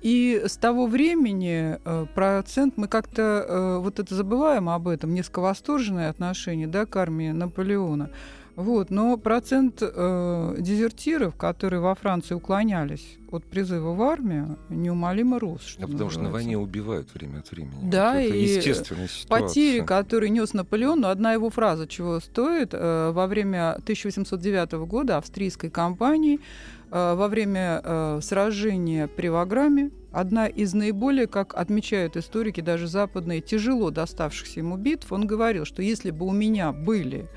и 0.00 0.42
с 0.46 0.56
того 0.56 0.86
времени 0.86 1.78
э, 1.84 2.06
процент, 2.14 2.76
мы 2.76 2.88
как-то 2.88 3.44
э, 3.46 3.78
вот 3.78 3.98
это 3.98 4.14
забываем 4.14 4.68
об 4.68 4.88
этом, 4.88 5.12
несколько 5.12 5.40
восторженное 5.40 6.08
отношение 6.08 6.66
да, 6.66 6.86
к 6.86 6.96
армии 6.96 7.30
Наполеона. 7.30 8.10
Вот, 8.56 8.90
но 8.90 9.16
процент 9.16 9.78
э, 9.80 10.56
дезертиров, 10.58 11.34
которые 11.36 11.80
во 11.80 11.94
Франции 11.94 12.34
уклонялись 12.34 13.16
от 13.30 13.44
призыва 13.44 13.94
в 13.94 14.02
армию, 14.02 14.58
неумолимо 14.68 15.38
рос. 15.38 15.62
Что 15.62 15.82
да, 15.82 15.86
потому 15.86 16.10
что 16.10 16.20
на 16.20 16.30
войне 16.30 16.58
убивают 16.58 17.14
время 17.14 17.38
от 17.38 17.50
времени. 17.50 17.90
Да, 17.90 18.14
вот 18.14 18.20
это 18.20 18.34
и 18.34 18.42
естественная 18.42 19.08
ситуация. 19.08 19.46
потери, 19.46 19.80
которые 19.80 20.30
нес 20.30 20.52
Наполеон, 20.52 21.00
ну, 21.00 21.08
одна 21.08 21.32
его 21.32 21.48
фраза 21.48 21.86
чего 21.86 22.20
стоит, 22.20 22.70
э, 22.72 23.12
во 23.12 23.26
время 23.28 23.74
1809 23.76 24.72
года 24.86 25.16
австрийской 25.16 25.70
кампании 25.70 26.38
Э, 26.38 26.79
во 26.90 27.28
время 27.28 27.80
э, 27.82 28.20
сражения 28.22 29.06
при 29.06 29.28
Ваграме 29.28 29.90
одна 30.12 30.46
из 30.46 30.74
наиболее, 30.74 31.26
как 31.26 31.54
отмечают 31.54 32.16
историки, 32.16 32.60
даже 32.60 32.86
западные, 32.86 33.40
тяжело 33.40 33.90
доставшихся 33.90 34.60
ему 34.60 34.76
битв, 34.76 35.12
он 35.12 35.26
говорил, 35.26 35.64
что 35.64 35.82
если 35.82 36.10
бы 36.10 36.26
у 36.26 36.32
меня 36.32 36.72
были 36.72 37.28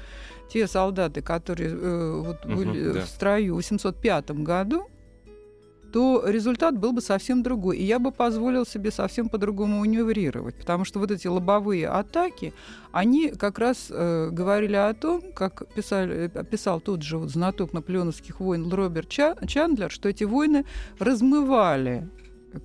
те 0.49 0.67
солдаты, 0.67 1.21
которые 1.21 1.69
э, 1.71 2.21
вот, 2.25 2.45
угу, 2.45 2.55
были 2.55 2.93
да. 2.93 3.01
в 3.01 3.07
строю 3.07 3.53
в 3.53 3.57
805 3.57 4.31
году, 4.31 4.87
то 5.93 6.23
результат 6.25 6.75
был 6.79 6.91
бы 6.91 7.01
совсем 7.01 7.43
другой. 7.43 7.77
И 7.77 7.83
я 7.83 7.99
бы 7.99 8.11
позволил 8.11 8.65
себе 8.65 8.89
совсем 8.89 9.29
по-другому 9.29 9.81
маневрировать, 9.81 10.55
потому 10.55 10.85
что 10.85 10.97
вот 10.99 11.11
эти 11.11 11.27
лобовые 11.27 11.87
атаки, 11.87 12.53
они 12.91 13.29
как 13.29 13.59
раз 13.59 13.87
э, 13.91 14.29
говорили 14.31 14.75
о 14.75 14.95
том, 14.95 15.21
как 15.35 15.71
писали, 15.75 16.31
писал 16.49 16.81
тот 16.81 17.03
же 17.03 17.19
вот 17.19 17.29
знаток 17.29 17.73
наполеоновских 17.73 18.39
войн 18.39 18.73
Роберт 18.73 19.07
Чандлер, 19.07 19.91
что 19.91 20.09
эти 20.09 20.23
войны 20.23 20.65
размывали 20.97 22.09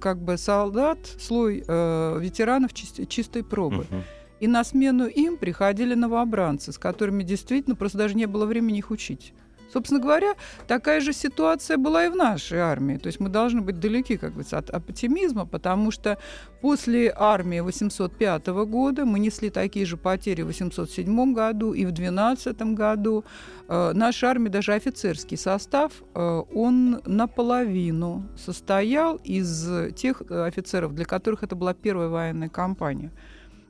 как 0.00 0.22
бы 0.22 0.38
солдат, 0.38 0.98
слой 1.20 1.62
э, 1.66 2.18
ветеранов 2.20 2.72
чис- 2.72 3.06
чистой 3.06 3.44
пробы. 3.44 3.86
Uh-huh. 3.90 4.02
И 4.40 4.46
на 4.46 4.64
смену 4.64 5.06
им 5.06 5.36
приходили 5.36 5.92
новобранцы, 5.92 6.72
с 6.72 6.78
которыми 6.78 7.24
действительно 7.24 7.76
просто 7.76 7.98
даже 7.98 8.14
не 8.14 8.26
было 8.26 8.46
времени 8.46 8.78
их 8.78 8.90
учить. 8.90 9.34
Собственно 9.72 10.00
говоря, 10.00 10.35
такая 10.66 11.00
же 11.00 11.12
ситуация 11.12 11.76
была 11.76 12.07
и 12.07 12.09
в 12.09 12.16
нашей 12.16 12.59
армии. 12.59 12.96
То 12.96 13.09
есть 13.09 13.20
мы 13.20 13.28
должны 13.28 13.61
быть 13.61 13.78
далеки, 13.78 14.16
как 14.16 14.33
бы, 14.33 14.42
от 14.50 14.70
оптимизма, 14.70 15.46
потому 15.46 15.90
что 15.90 16.18
после 16.61 17.12
армии 17.14 17.61
805 17.61 18.46
года 18.46 19.04
мы 19.04 19.18
несли 19.18 19.50
такие 19.50 19.85
же 19.85 19.96
потери 19.96 20.42
в 20.42 20.46
807 20.46 21.35
году 21.35 21.74
и 21.74 21.85
в 21.85 21.92
2012 21.92 22.62
году. 22.74 23.24
Э, 23.68 23.92
наша 23.94 24.28
армия, 24.28 24.50
даже 24.50 24.72
офицерский 24.72 25.37
состав, 25.37 25.92
э, 26.14 26.42
он 26.54 27.02
наполовину 27.04 28.26
состоял 28.37 29.16
из 29.16 29.68
тех 29.94 30.22
э, 30.28 30.46
офицеров, 30.46 30.94
для 30.94 31.04
которых 31.04 31.42
это 31.42 31.54
была 31.57 31.74
первая 31.74 32.09
военная 32.09 32.48
кампания. 32.48 33.12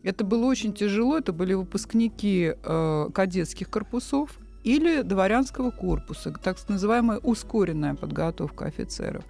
Это 0.04 0.24
было 0.24 0.46
очень 0.46 0.72
тяжело, 0.72 1.18
это 1.18 1.32
были 1.32 1.54
выпускники 1.54 2.54
э, 2.54 3.08
кадетских 3.12 3.68
корпусов, 3.68 4.38
или 4.64 5.02
дворянского 5.02 5.70
корпуса, 5.70 6.32
так 6.32 6.56
называемая 6.68 7.18
ускоренная 7.18 7.94
подготовка 7.94 8.66
офицеров. 8.66 9.24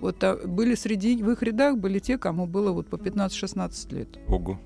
Вот 0.00 0.22
а, 0.22 0.36
были 0.36 0.74
среди 0.74 1.22
в 1.22 1.30
их 1.30 1.42
рядах 1.42 1.78
были 1.78 1.98
те, 1.98 2.18
кому 2.18 2.46
было 2.46 2.72
вот 2.72 2.88
по 2.88 2.96
15-16 2.96 3.94
лет. 3.94 4.08
Ого. 4.28 4.58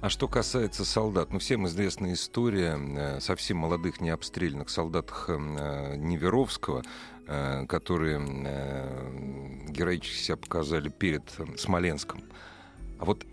А 0.00 0.08
что 0.08 0.28
касается 0.28 0.84
солдат, 0.84 1.32
ну, 1.32 1.38
всем 1.38 1.66
известна 1.66 2.12
история 2.12 2.76
э, 2.78 3.20
совсем 3.20 3.58
молодых 3.58 4.00
необстрелянных 4.00 4.68
солдатах 4.68 5.26
э, 5.28 5.96
Неверовского, 5.96 6.82
э, 7.26 7.66
которые 7.66 8.20
героически 9.68 10.22
себя 10.22 10.36
показали 10.36 10.88
перед 10.90 11.22
Смоленском. 11.56 12.22
А 12.98 13.04
вот 13.04 13.24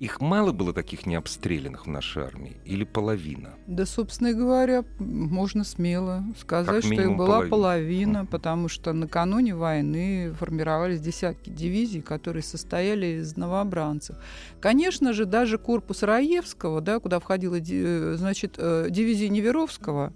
их 0.00 0.20
мало 0.20 0.52
было 0.52 0.72
таких 0.72 1.06
необстрелянных 1.06 1.86
в 1.86 1.90
нашей 1.90 2.24
армии 2.24 2.56
или 2.64 2.84
половина? 2.84 3.54
Да, 3.66 3.86
собственно 3.86 4.32
говоря, 4.32 4.84
можно 4.98 5.64
смело 5.64 6.24
сказать, 6.38 6.84
что 6.84 6.94
их 6.94 7.16
была 7.16 7.42
половина, 7.42 7.50
половина 7.50 8.18
mm. 8.18 8.26
потому 8.26 8.68
что 8.68 8.92
накануне 8.92 9.54
войны 9.54 10.34
формировались 10.38 11.00
десятки 11.00 11.50
дивизий, 11.50 12.02
которые 12.02 12.42
состояли 12.42 13.20
из 13.20 13.36
новобранцев. 13.36 14.16
Конечно 14.60 15.12
же, 15.12 15.24
даже 15.26 15.58
корпус 15.58 16.02
Раевского, 16.02 16.80
да, 16.80 16.98
куда 16.98 17.20
входила 17.20 17.58
э, 17.58 18.14
значит, 18.18 18.56
э, 18.58 18.88
дивизия 18.90 19.28
Неверовского, 19.28 20.12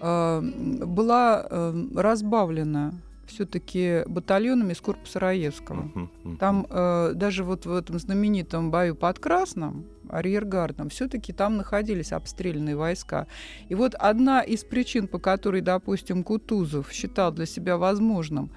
э, 0.00 0.40
была 0.40 1.72
разбавлена 1.94 2.92
все-таки 3.28 4.02
батальонами 4.06 4.72
из 4.72 4.80
корпуса 4.80 5.20
Раевского. 5.20 5.90
Там 6.38 6.66
э, 6.68 7.12
даже 7.14 7.44
вот 7.44 7.66
в 7.66 7.72
этом 7.72 7.98
знаменитом 7.98 8.70
бою 8.70 8.94
под 8.94 9.18
Красным, 9.18 9.86
арьергардом, 10.08 10.88
все-таки 10.88 11.32
там 11.32 11.56
находились 11.56 12.12
обстрельные 12.12 12.76
войска. 12.76 13.26
И 13.68 13.74
вот 13.74 13.94
одна 13.94 14.40
из 14.40 14.64
причин, 14.64 15.06
по 15.06 15.18
которой, 15.18 15.60
допустим, 15.60 16.24
Кутузов 16.24 16.90
считал 16.92 17.30
для 17.30 17.46
себя 17.46 17.76
возможным 17.76 18.50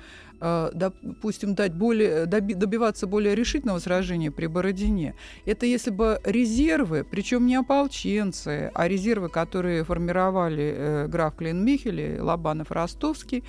Э, 0.43 0.71
допустим, 0.73 1.53
дать 1.53 1.75
более, 1.75 2.25
добиваться 2.25 3.05
более 3.05 3.35
решительного 3.35 3.77
сражения 3.77 4.31
при 4.31 4.47
Бородине, 4.47 5.13
это 5.45 5.67
если 5.67 5.91
бы 5.91 6.19
резервы, 6.23 7.05
причем 7.09 7.45
не 7.45 7.55
ополченцы, 7.55 8.71
а 8.73 8.87
резервы, 8.87 9.29
которые 9.29 9.83
формировали 9.83 10.73
э, 10.75 11.07
граф 11.07 11.35
Клейн-Михель, 11.37 12.19
Лобанов, 12.19 12.71
Ростовский, 12.71 13.39
э, 13.39 13.43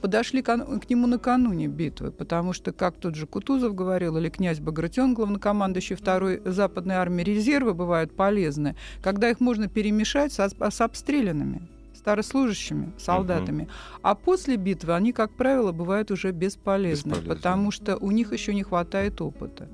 подошли 0.00 0.42
к, 0.42 0.56
нему 0.88 1.06
накануне 1.06 1.68
битвы, 1.68 2.10
потому 2.10 2.52
что, 2.52 2.72
как 2.72 2.96
тот 2.96 3.14
же 3.14 3.26
Кутузов 3.26 3.74
говорил, 3.74 4.16
или 4.16 4.28
князь 4.28 4.60
Багратион, 4.60 5.14
главнокомандующий 5.14 5.96
второй 5.96 6.40
западной 6.44 6.94
армии, 6.94 7.22
резервы 7.22 7.74
бывают 7.74 8.16
полезны, 8.16 8.76
когда 9.02 9.30
их 9.30 9.40
можно 9.40 9.68
перемешать 9.68 10.32
с, 10.32 10.38
с 10.38 10.80
обстрелянными 10.80 11.68
старослужащими, 11.94 12.92
солдатами. 12.98 13.62
Угу. 13.62 13.70
А 14.02 14.14
после 14.14 14.56
битвы 14.56 14.94
они, 14.94 15.12
как 15.12 15.30
правило, 15.32 15.72
бывают 15.72 16.10
уже 16.10 16.32
бесполезны, 16.32 17.10
бесполезны, 17.10 17.34
потому 17.34 17.70
что 17.70 17.96
у 17.96 18.10
них 18.10 18.32
еще 18.32 18.52
не 18.52 18.62
хватает 18.62 19.22
опыта. 19.22 19.68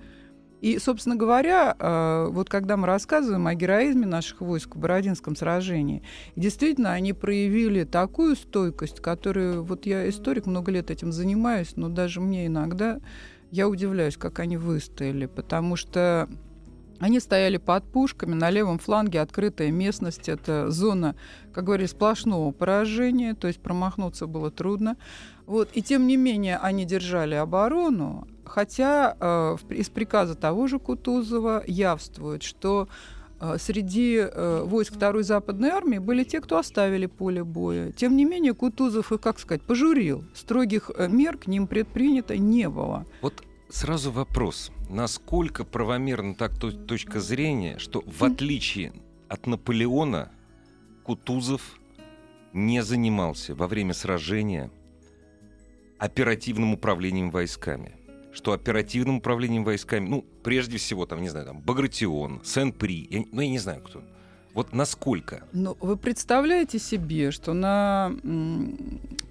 И, 0.60 0.78
собственно 0.78 1.16
говоря, 1.16 1.74
э, 1.78 2.28
вот 2.30 2.50
когда 2.50 2.76
мы 2.76 2.86
рассказываем 2.86 3.46
о 3.46 3.54
героизме 3.54 4.06
наших 4.06 4.42
войск 4.42 4.76
в 4.76 4.78
Бородинском 4.78 5.34
сражении, 5.34 6.02
действительно, 6.36 6.92
они 6.92 7.14
проявили 7.14 7.84
такую 7.84 8.36
стойкость, 8.36 9.00
которую, 9.00 9.64
вот 9.64 9.86
я 9.86 10.08
историк, 10.08 10.46
много 10.46 10.70
лет 10.70 10.90
этим 10.90 11.12
занимаюсь, 11.12 11.72
но 11.76 11.88
даже 11.88 12.20
мне 12.20 12.46
иногда, 12.46 13.00
я 13.50 13.68
удивляюсь, 13.68 14.16
как 14.16 14.38
они 14.38 14.58
выстояли, 14.58 15.26
потому 15.26 15.76
что 15.76 16.28
они 17.00 17.18
стояли 17.18 17.56
под 17.56 17.84
пушками, 17.84 18.34
на 18.34 18.50
левом 18.50 18.78
фланге 18.78 19.22
открытая 19.22 19.70
местность, 19.70 20.28
это 20.28 20.70
зона, 20.70 21.16
как 21.54 21.64
говорили, 21.64 21.86
сплошного 21.86 22.52
поражения, 22.52 23.34
то 23.34 23.48
есть 23.48 23.60
промахнуться 23.60 24.26
было 24.26 24.50
трудно. 24.50 24.98
Вот. 25.46 25.70
И 25.72 25.82
тем 25.82 26.06
не 26.06 26.18
менее 26.18 26.58
они 26.58 26.84
держали 26.84 27.34
оборону, 27.34 28.28
хотя 28.50 29.16
э, 29.18 29.56
из 29.70 29.88
приказа 29.88 30.34
того 30.34 30.66
же 30.66 30.78
Кутузова 30.78 31.62
явствует, 31.66 32.42
что 32.42 32.88
э, 33.40 33.56
среди 33.58 34.16
э, 34.16 34.62
войск 34.64 34.94
Второй 34.94 35.22
Западной 35.22 35.70
армии 35.70 35.98
были 35.98 36.24
те, 36.24 36.40
кто 36.40 36.58
оставили 36.58 37.06
поле 37.06 37.44
боя. 37.44 37.92
Тем 37.92 38.16
не 38.16 38.24
менее, 38.24 38.54
Кутузов 38.54 39.12
их, 39.12 39.20
как 39.20 39.38
сказать, 39.38 39.62
пожурил. 39.62 40.24
Строгих 40.34 40.90
э, 40.96 41.08
мер 41.08 41.38
к 41.38 41.46
ним 41.46 41.66
предпринято 41.66 42.36
не 42.36 42.68
было. 42.68 43.06
Вот 43.22 43.42
сразу 43.68 44.10
вопрос. 44.10 44.72
Насколько 44.88 45.64
правомерна 45.64 46.34
так 46.34 46.58
то, 46.58 46.72
точка 46.72 47.20
зрения, 47.20 47.78
что 47.78 48.02
в 48.04 48.24
отличие 48.24 48.92
от 49.28 49.46
Наполеона 49.46 50.32
Кутузов 51.04 51.78
не 52.52 52.82
занимался 52.82 53.54
во 53.54 53.68
время 53.68 53.94
сражения 53.94 54.72
оперативным 55.98 56.74
управлением 56.74 57.30
войсками? 57.30 58.00
Что 58.32 58.52
оперативным 58.52 59.16
управлением 59.16 59.64
войсками, 59.64 60.08
ну, 60.08 60.24
прежде 60.42 60.78
всего, 60.78 61.06
там, 61.06 61.20
не 61.20 61.28
знаю, 61.28 61.46
там, 61.46 61.60
Багратион, 61.60 62.40
Сен-При, 62.44 63.28
ну, 63.32 63.40
я 63.40 63.48
не 63.48 63.58
знаю 63.58 63.82
кто. 63.82 64.02
Вот 64.54 64.72
насколько? 64.72 65.42
Ну, 65.52 65.76
вы 65.80 65.96
представляете 65.96 66.78
себе, 66.78 67.30
что 67.30 67.52
на 67.52 68.12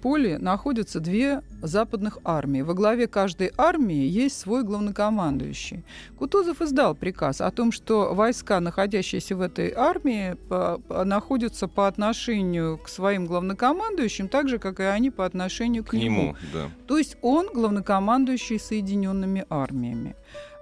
поле 0.00 0.38
находятся 0.38 0.98
две 1.00 1.42
западных 1.62 2.18
армии. 2.24 2.62
Во 2.62 2.72
главе 2.74 3.06
каждой 3.06 3.52
армии 3.58 4.06
есть 4.06 4.38
свой 4.38 4.62
главнокомандующий. 4.62 5.84
Кутузов 6.18 6.62
издал 6.62 6.94
приказ 6.94 7.40
о 7.40 7.50
том, 7.50 7.70
что 7.70 8.14
войска, 8.14 8.60
находящиеся 8.60 9.36
в 9.36 9.42
этой 9.42 9.72
армии, 9.72 10.36
по, 10.48 10.80
по, 10.88 11.04
находятся 11.04 11.68
по 11.68 11.86
отношению 11.86 12.78
к 12.78 12.88
своим 12.88 13.26
главнокомандующим, 13.26 14.28
так 14.28 14.48
же, 14.48 14.58
как 14.58 14.80
и 14.80 14.84
они 14.84 15.10
по 15.10 15.26
отношению 15.26 15.84
к, 15.84 15.88
к 15.88 15.92
нему. 15.94 16.22
нему 16.22 16.36
да. 16.52 16.70
То 16.86 16.96
есть 16.96 17.16
он 17.20 17.48
главнокомандующий 17.52 18.58
Соединенными 18.58 19.44
армиями. 19.50 20.14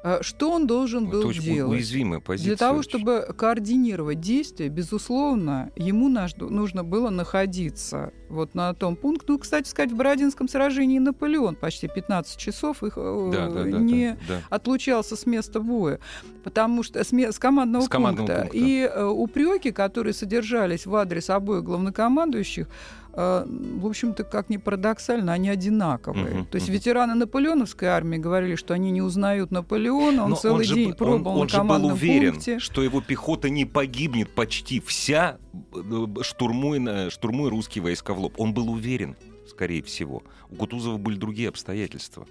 Э, 0.05 0.19
что 0.23 0.53
он 0.53 0.67
должен 0.67 1.09
был 1.09 1.21
Это 1.21 1.29
очень 1.29 1.43
делать? 1.43 1.73
уязвимая 1.73 2.21
позиция. 2.21 2.51
Для 2.51 2.57
того, 2.57 2.83
чтобы 2.83 3.35
координировать 3.37 4.21
действия, 4.21 4.69
безусловно, 4.69 5.73
ему 5.77 6.09
нужно 6.09 6.85
было 6.85 7.11
находиться 7.11 8.13
вот 8.29 8.55
на 8.55 8.75
том 8.75 8.95
пункте. 8.97 9.27
Ну, 9.29 9.39
кстати 9.39 9.69
сказать, 9.69 9.91
в 9.91 9.97
Бородинском 9.97 10.49
сражении 10.49 10.99
Наполеон 10.99 11.57
почти 11.57 11.89
15 11.89 12.39
часов 12.39 12.83
их 12.85 12.95
э, 12.97 13.31
да, 13.33 13.49
да, 13.49 13.65
не 13.65 14.13
да, 14.29 14.35
да. 14.35 14.43
отлучался 14.51 15.17
с 15.17 15.27
места 15.27 15.61
боя, 15.61 15.99
потому 16.45 16.83
что 16.83 17.03
с, 17.03 17.13
с 17.13 17.39
командного 17.39 17.83
с 17.83 17.89
пункта. 17.89 18.17
пункта. 18.17 18.49
И 18.53 18.83
э, 18.83 19.05
упреки, 19.05 19.73
которые 19.73 20.15
содержались 20.15 20.87
в 20.87 20.95
адрес 20.95 21.29
обоих 21.31 21.65
главнокомандующих, 21.65 22.69
в 23.21 23.87
общем-то, 23.87 24.23
как 24.23 24.49
ни 24.49 24.59
парадоксально, 24.59 25.33
они 25.33 25.49
одинаковые. 25.49 26.27
Uh-huh, 26.27 26.47
То 26.47 26.55
есть 26.55 26.69
uh-huh. 26.69 26.73
ветераны 26.73 27.15
наполеоновской 27.15 27.89
армии 27.89 28.17
говорили, 28.17 28.55
что 28.55 28.75
они 28.75 28.93
не 28.93 29.03
узнают 29.03 29.51
Наполеона, 29.51 30.23
он 30.23 30.31
Но 30.31 30.37
целый 30.37 30.69
он 30.69 30.75
день 30.75 30.91
же, 30.91 30.95
пробовал 30.95 31.35
он, 31.35 31.41
он 31.41 31.47
на 31.49 31.53
командном 31.53 31.97
же 31.97 31.97
был 31.97 32.11
уверен, 32.11 32.33
пункте. 32.35 32.59
что 32.61 32.81
его 32.81 33.01
пехота 33.01 33.51
не 33.51 33.65
погибнет 33.65 34.31
почти 34.31 34.79
вся, 34.79 35.39
э, 35.75 36.07
штурмуя, 36.21 37.11
штурмуя 37.11 37.51
русские 37.51 37.83
войска 37.83 38.15
в 38.15 38.21
лоб. 38.21 38.35
Он 38.39 38.55
был 38.55 38.71
уверен, 38.71 39.17
скорее 39.49 39.83
всего. 39.83 40.23
У 40.49 40.55
Кутузова 40.55 40.97
были 40.97 41.17
другие 41.17 41.49
обстоятельства. 41.49 42.25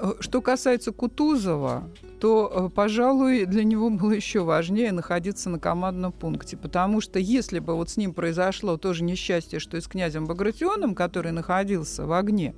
Э, 0.00 0.14
что 0.20 0.40
касается 0.40 0.92
Кутузова, 0.92 1.88
то, 2.20 2.50
э, 2.52 2.74
пожалуй, 2.74 3.44
для 3.44 3.64
него 3.64 3.90
было 3.90 4.12
еще 4.12 4.40
важнее 4.40 4.92
находиться 4.92 5.50
на 5.50 5.58
командном 5.58 6.12
пункте, 6.12 6.56
потому 6.56 7.00
что 7.00 7.18
если 7.18 7.58
бы 7.58 7.74
вот 7.74 7.90
с 7.90 7.96
ним 7.96 8.14
произошло 8.14 8.76
тоже 8.76 9.04
несчастье, 9.04 9.58
что 9.58 9.76
и 9.76 9.80
с 9.80 9.88
князем 9.88 10.26
Багратионом, 10.26 10.94
который 10.94 11.32
находился 11.32 12.06
в 12.06 12.12
огне, 12.12 12.54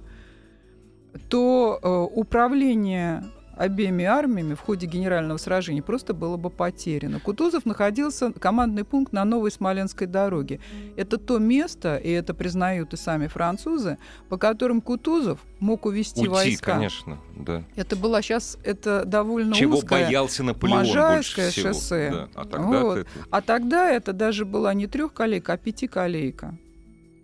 то 1.29 1.79
э, 1.83 2.19
управление 2.19 3.25
обеими 3.63 4.05
армиями 4.05 4.55
в 4.55 4.61
ходе 4.61 4.87
генерального 4.87 5.39
сражения 5.39 5.83
просто 5.83 6.15
было 6.15 6.37
бы 6.37 6.51
потеряно. 6.51 7.21
Кутузов 7.21 7.65
находился, 7.65 8.33
командный 8.33 8.85
пункт 8.85 9.13
на 9.13 9.25
Новой 9.25 9.53
Смоленской 9.53 10.09
дороге. 10.09 10.59
Это 10.97 11.17
то 11.17 11.39
место, 11.39 11.97
и 11.97 12.11
это 12.11 12.35
признают 12.35 12.93
и 12.93 12.97
сами 12.97 13.29
французы, 13.29 13.99
по 14.29 14.37
которым 14.37 14.81
Кутузов 14.81 15.39
мог 15.61 15.87
увести 15.87 16.23
Уйти, 16.23 16.31
войска. 16.31 16.73
конечно, 16.73 17.19
да. 17.37 17.63
Это 17.77 17.95
была 17.95 18.21
сейчас, 18.21 18.59
это 18.65 19.05
довольно 19.05 19.55
Чего 19.55 19.79
узкое 19.79 20.07
боялся 20.07 20.43
Наполеон 20.43 20.79
Можайское 20.79 21.47
больше 21.47 21.61
всего. 21.61 21.73
шоссе. 21.73 22.11
Да. 22.11 22.29
А, 22.35 22.45
тогда 22.45 22.81
вот. 22.81 22.99
это... 22.99 23.11
а 23.31 23.41
тогда 23.43 23.91
это 23.91 24.13
даже 24.13 24.45
была 24.45 24.75
не 24.75 24.89
трехколейка, 24.89 25.53
а 25.53 25.57
пятиколейка. 25.57 26.57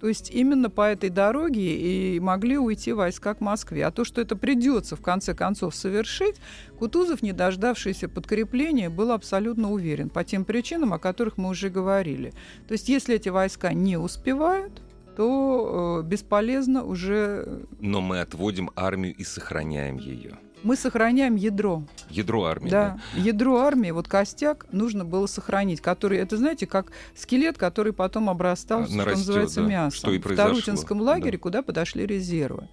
То 0.00 0.08
есть 0.08 0.30
именно 0.30 0.70
по 0.70 0.82
этой 0.82 1.10
дороге 1.10 2.14
и 2.14 2.20
могли 2.20 2.56
уйти 2.58 2.92
войска 2.92 3.34
к 3.34 3.40
Москве. 3.40 3.84
А 3.84 3.90
то, 3.90 4.04
что 4.04 4.20
это 4.20 4.36
придется 4.36 4.96
в 4.96 5.00
конце 5.00 5.34
концов 5.34 5.74
совершить, 5.74 6.36
Кутузов, 6.78 7.22
не 7.22 7.32
дождавшийся 7.32 8.08
подкрепления, 8.08 8.90
был 8.90 9.10
абсолютно 9.10 9.72
уверен 9.72 10.08
по 10.08 10.22
тем 10.22 10.44
причинам, 10.44 10.92
о 10.92 10.98
которых 10.98 11.36
мы 11.36 11.48
уже 11.48 11.68
говорили. 11.68 12.32
То 12.68 12.72
есть 12.72 12.88
если 12.88 13.16
эти 13.16 13.28
войска 13.28 13.72
не 13.72 13.96
успевают, 13.96 14.82
то 15.16 16.02
э, 16.04 16.08
бесполезно 16.08 16.84
уже... 16.84 17.66
Но 17.80 18.00
мы 18.00 18.20
отводим 18.20 18.70
армию 18.76 19.16
и 19.16 19.24
сохраняем 19.24 19.96
ее. 19.96 20.38
Мы 20.62 20.76
сохраняем 20.76 21.36
ядро. 21.36 21.84
Ядро 22.10 22.44
армии. 22.44 22.70
Да. 22.70 22.98
да. 23.14 23.20
Ядро 23.20 23.58
армии, 23.58 23.90
вот 23.90 24.08
костяк 24.08 24.66
нужно 24.72 25.04
было 25.04 25.26
сохранить, 25.26 25.80
который, 25.80 26.18
это 26.18 26.36
знаете, 26.36 26.66
как 26.66 26.92
скелет, 27.14 27.58
который 27.58 27.92
потом 27.92 28.28
обрастал, 28.28 28.80
Нарастет, 28.80 29.02
что 29.02 29.10
называется, 29.10 29.60
да. 29.62 29.66
мясом. 29.68 29.98
Что 29.98 30.12
и 30.12 30.18
произошло. 30.18 30.52
В 30.52 30.56
Тарутинском 30.56 31.00
лагере, 31.00 31.38
да. 31.38 31.42
куда 31.42 31.62
подошли 31.62 32.06
резервы. 32.06 32.68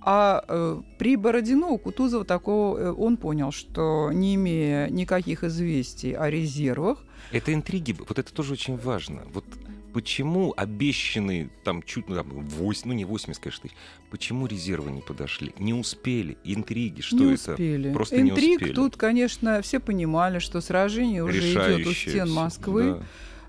А 0.00 0.44
э, 0.48 0.80
при 0.98 1.16
Бородино 1.16 1.68
у 1.68 1.78
Кутузова 1.78 2.24
такого, 2.24 2.78
э, 2.78 2.92
он 2.92 3.16
понял, 3.16 3.52
что 3.52 4.10
не 4.12 4.36
имея 4.36 4.88
никаких 4.88 5.44
известий 5.44 6.14
о 6.14 6.30
резервах... 6.30 7.04
Это 7.32 7.52
интриги, 7.52 7.96
вот 7.98 8.18
это 8.18 8.32
тоже 8.32 8.54
очень 8.54 8.76
важно. 8.76 9.22
Вот 9.32 9.44
почему 9.92 10.54
обещанные 10.56 11.50
там 11.64 11.82
чуть, 11.82 12.08
ну, 12.08 12.16
там, 12.16 12.28
8, 12.28 12.82
ну 12.86 12.92
не 12.94 13.04
80, 13.04 13.42
конечно, 13.42 13.62
тысяч, 13.62 13.76
почему 14.10 14.46
резервы 14.46 14.90
не 14.90 15.00
подошли? 15.00 15.52
Не 15.58 15.74
успели, 15.74 16.36
интриги, 16.44 17.00
что 17.00 17.16
не 17.16 17.34
это? 17.34 17.52
Успели. 17.52 17.92
Просто 17.92 18.20
Интриг 18.20 18.48
не 18.48 18.54
успели. 18.56 18.72
тут, 18.72 18.96
конечно, 18.96 19.62
все 19.62 19.80
понимали, 19.80 20.38
что 20.38 20.60
сражение 20.60 21.24
уже 21.24 21.38
идет 21.38 21.86
у 21.86 21.92
стен 21.92 22.30
Москвы. 22.30 22.98
Да. 22.98 23.02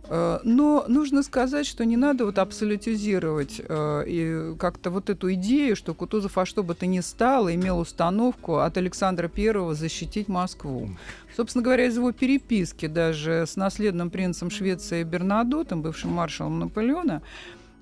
Э, 0.09 0.39
но 0.43 0.85
нужно 0.87 1.23
сказать, 1.23 1.67
что 1.67 1.85
не 1.85 1.95
надо 1.95 2.25
вот 2.25 2.39
абсолютизировать 2.39 3.61
э, 3.63 4.03
и 4.07 4.55
как-то 4.57 4.89
вот 4.89 5.09
эту 5.09 5.33
идею, 5.33 5.75
что 5.75 5.93
Кутузов 5.93 6.35
во 6.35 6.45
что 6.45 6.63
бы 6.63 6.73
то 6.73 6.85
ни 6.87 6.99
стало 6.99 7.53
имел 7.53 7.79
установку 7.79 8.57
от 8.57 8.77
Александра 8.77 9.27
Первого 9.27 9.75
защитить 9.75 10.27
Москву. 10.27 10.89
Собственно 11.35 11.63
говоря, 11.63 11.85
из 11.85 11.95
его 11.95 12.11
переписки 12.11 12.87
даже 12.87 13.45
с 13.47 13.55
наследным 13.55 14.09
принцем 14.09 14.49
Швеции 14.49 15.03
Бернадотом, 15.03 15.81
бывшим 15.83 16.11
маршалом 16.11 16.59
Наполеона, 16.59 17.21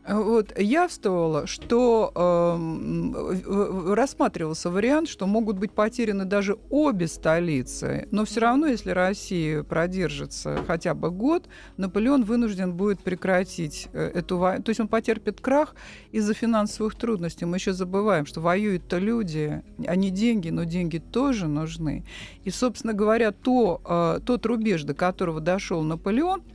вот, 0.08 0.58
явствовало, 0.58 1.48
что 1.48 2.12
э, 2.16 3.94
рассматривался 3.94 4.70
вариант, 4.70 5.10
что 5.10 5.28
могут 5.28 5.58
быть 5.58 5.74
потеряны 5.74 6.24
даже 6.24 6.58
обе 6.70 7.08
столицы, 7.08 8.08
но 8.12 8.24
все 8.24 8.40
равно, 8.40 8.68
если 8.68 8.92
Россия 8.92 9.64
продержится 9.64 10.64
хотя 10.66 10.94
бы 10.94 11.12
год, 11.12 11.50
Наполеон 11.76 12.24
вынужден 12.24 12.74
будет 12.74 13.02
прекратить 13.02 13.90
э, 13.92 14.12
эту 14.14 14.38
войну. 14.38 14.64
То 14.64 14.70
есть 14.70 14.80
он 14.80 14.88
потерпит 14.88 15.42
крах 15.42 15.76
из-за 16.14 16.34
финансовых 16.34 16.96
трудностей. 16.96 17.44
Мы 17.44 17.58
еще 17.58 17.74
забываем, 17.74 18.26
что 18.26 18.40
воюют-то 18.40 19.00
люди, 19.00 19.62
а 19.86 19.96
не 19.98 20.10
деньги, 20.10 20.50
но 20.50 20.64
деньги 20.64 21.00
тоже 21.00 21.48
нужны. 21.48 22.06
И, 22.46 22.50
собственно 22.50 22.94
говоря, 22.94 23.34
то, 23.34 23.82
э, 23.84 24.20
тот 24.26 24.46
рубеж, 24.46 24.84
до 24.84 24.94
которого 24.94 25.42
дошел 25.42 25.82
Наполеон– 25.84 26.44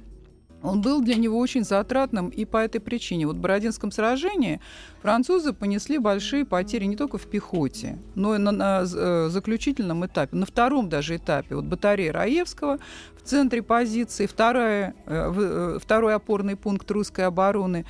он 0.62 0.80
был 0.80 1.00
для 1.00 1.16
него 1.16 1.38
очень 1.38 1.64
затратным 1.64 2.28
и 2.28 2.44
по 2.44 2.58
этой 2.58 2.80
причине. 2.80 3.26
Вот 3.26 3.36
в 3.36 3.40
Бородинском 3.40 3.90
сражении 3.90 4.60
французы 5.00 5.52
понесли 5.52 5.98
большие 5.98 6.44
потери 6.44 6.84
не 6.84 6.96
только 6.96 7.18
в 7.18 7.26
пехоте, 7.26 7.98
но 8.14 8.34
и 8.34 8.38
на, 8.38 8.52
на 8.52 8.82
э, 8.82 9.28
заключительном 9.28 10.06
этапе, 10.06 10.36
на 10.36 10.46
втором 10.46 10.88
даже 10.88 11.16
этапе. 11.16 11.56
Вот 11.56 11.64
батарея 11.64 12.12
Раевского 12.12 12.78
в 13.16 13.22
центре 13.22 13.62
позиции, 13.62 14.26
вторая, 14.26 14.94
э, 15.06 15.32
э, 15.34 15.78
второй 15.80 16.14
опорный 16.14 16.56
пункт 16.56 16.90
русской 16.90 17.26
обороны 17.26 17.84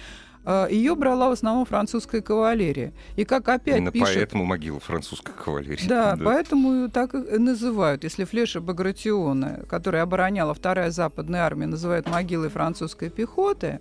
ее 0.45 0.95
брала 0.97 1.29
в 1.29 1.33
основном 1.33 1.65
французская 1.65 2.21
кавалерия. 2.21 2.93
И 3.17 3.25
как 3.25 3.49
опять 3.49 3.77
Именно 3.77 3.93
пишет... 3.93 4.15
поэтому 4.15 4.45
могила 4.45 4.81
французской 4.81 5.33
кавалерии. 5.33 5.87
Да, 5.87 6.17
да, 6.17 6.25
поэтому 6.25 6.75
ее 6.75 6.89
так 6.89 7.15
и 7.15 7.39
называют. 7.39 8.03
Если 8.05 8.25
Флеша 8.25 8.61
Багратиона, 8.61 9.65
которая 9.69 10.03
обороняла 10.03 10.53
вторая 10.55 10.91
западная 10.91 11.43
армия, 11.43 11.67
называют 11.67 12.09
могилой 12.09 12.49
французской 12.49 13.09
пехоты, 13.09 13.81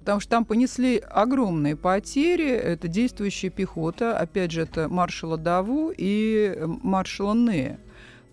потому 0.00 0.20
что 0.20 0.30
там 0.30 0.44
понесли 0.46 0.98
огромные 0.98 1.76
потери. 1.76 2.48
Это 2.48 2.88
действующая 2.88 3.50
пехота, 3.50 4.16
опять 4.16 4.52
же, 4.52 4.62
это 4.62 4.88
маршала 4.88 5.36
Даву 5.36 5.92
и 5.94 6.58
маршала 6.82 7.34
Нея 7.34 7.78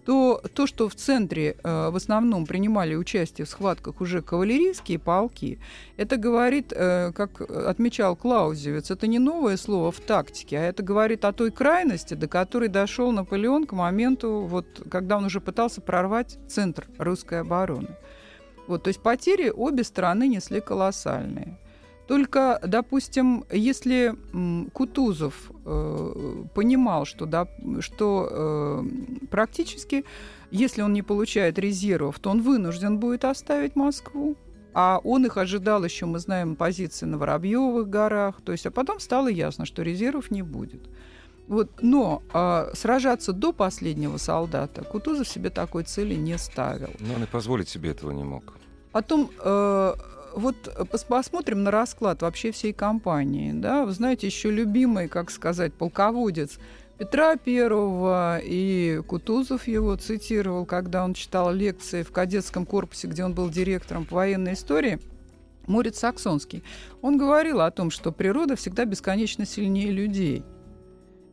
то 0.06 0.42
то, 0.54 0.68
что 0.68 0.90
в 0.90 0.96
центре 0.96 1.56
э, 1.64 1.90
в 1.90 1.96
основном 1.96 2.46
принимали 2.46 2.96
участие 2.96 3.46
в 3.46 3.50
схватках 3.50 4.02
уже 4.02 4.22
кавалерийские 4.22 5.00
полки, 5.00 5.60
это 5.98 6.18
говорит, 6.18 6.74
э, 6.76 7.12
как 7.14 7.42
отмечал 7.42 8.16
Клаузевиц, 8.16 8.92
это 8.92 9.08
не 9.08 9.20
новое 9.20 9.58
слово 9.58 9.92
в 9.92 10.00
тактике, 10.00 10.58
а 10.58 10.64
это 10.64 10.84
говорит 10.84 11.26
о 11.26 11.34
той 11.34 11.52
крайности, 11.52 12.14
до 12.14 12.28
которой 12.28 12.70
дошел 12.70 13.12
Наполеон 13.12 13.66
к 13.66 13.74
моменту, 13.74 14.42
вот, 14.42 14.86
когда 14.90 15.18
он 15.18 15.26
уже 15.26 15.42
пытался 15.42 15.82
прорвать 15.82 16.38
центр 16.48 16.88
русской 16.98 17.42
обороны. 17.42 17.96
Вот, 18.68 18.84
то 18.84 18.88
есть 18.88 19.02
потери 19.02 19.50
обе 19.50 19.84
стороны 19.84 20.28
несли 20.28 20.62
колоссальные. 20.62 21.58
Только, 22.12 22.60
допустим, 22.62 23.46
если 23.50 24.14
Кутузов 24.74 25.50
э, 25.64 26.44
понимал, 26.54 27.06
что, 27.06 27.26
да, 27.26 27.48
что 27.80 28.28
э, 28.30 28.84
практически, 29.30 30.04
если 30.52 30.82
он 30.82 30.92
не 30.92 31.04
получает 31.04 31.58
резервов, 31.58 32.20
то 32.20 32.30
он 32.30 32.42
вынужден 32.42 32.98
будет 32.98 33.24
оставить 33.24 33.78
Москву, 33.78 34.36
а 34.74 35.00
он 35.06 35.26
их 35.26 35.38
ожидал 35.38 35.86
еще, 35.86 36.06
мы 36.06 36.20
знаем, 36.20 36.58
позиции 36.58 37.06
на 37.06 37.18
Воробьевых 37.18 37.90
горах, 37.90 38.42
то 38.44 38.52
есть, 38.52 38.66
а 38.66 38.72
потом 38.72 39.00
стало 39.00 39.30
ясно, 39.30 39.64
что 39.64 39.82
резервов 39.82 40.32
не 40.32 40.42
будет. 40.42 40.82
Вот, 41.48 41.72
но 41.82 42.24
э, 42.34 42.72
сражаться 42.74 43.32
до 43.32 43.54
последнего 43.54 44.18
солдата 44.18 44.84
Кутузов 44.84 45.30
себе 45.30 45.50
такой 45.50 45.86
цели 45.86 46.16
не 46.16 46.38
ставил. 46.38 46.90
Но 47.00 47.14
он 47.14 47.24
и 47.24 47.26
позволить 47.26 47.70
себе 47.70 47.92
этого 47.92 48.12
не 48.12 48.26
мог. 48.26 48.54
Потом 48.92 49.32
э, 49.40 49.94
вот 50.36 50.56
э, 50.68 50.86
посмотрим 51.08 51.64
на 51.64 51.72
расклад 51.72 52.22
вообще 52.22 52.52
всей 52.52 52.74
кампании. 52.74 53.52
Да? 53.54 53.86
Вы 53.86 53.92
знаете, 53.92 54.28
еще 54.28 54.52
любимый, 54.52 55.08
как 55.08 55.32
сказать, 55.32 55.74
полководец 55.74 56.60
Петра 56.98 57.36
Первого 57.36 58.40
и 58.44 59.02
Кутузов 59.08 59.68
его 59.68 59.96
цитировал, 59.96 60.66
когда 60.66 61.04
он 61.04 61.14
читал 61.14 61.52
лекции 61.52 62.04
в 62.04 62.12
кадетском 62.12 62.66
корпусе, 62.66 63.08
где 63.08 63.24
он 63.24 63.34
был 63.34 63.50
директором 63.50 64.06
по 64.06 64.18
военной 64.18 64.54
истории. 64.54 65.00
Морец 65.68 66.00
Саксонский. 66.00 66.64
Он 67.02 67.18
говорил 67.18 67.62
о 67.62 67.72
том, 67.72 67.92
что 67.92 68.12
природа 68.12 68.56
всегда 68.56 68.86
бесконечно 68.86 69.46
сильнее 69.46 69.92
людей– 69.92 70.44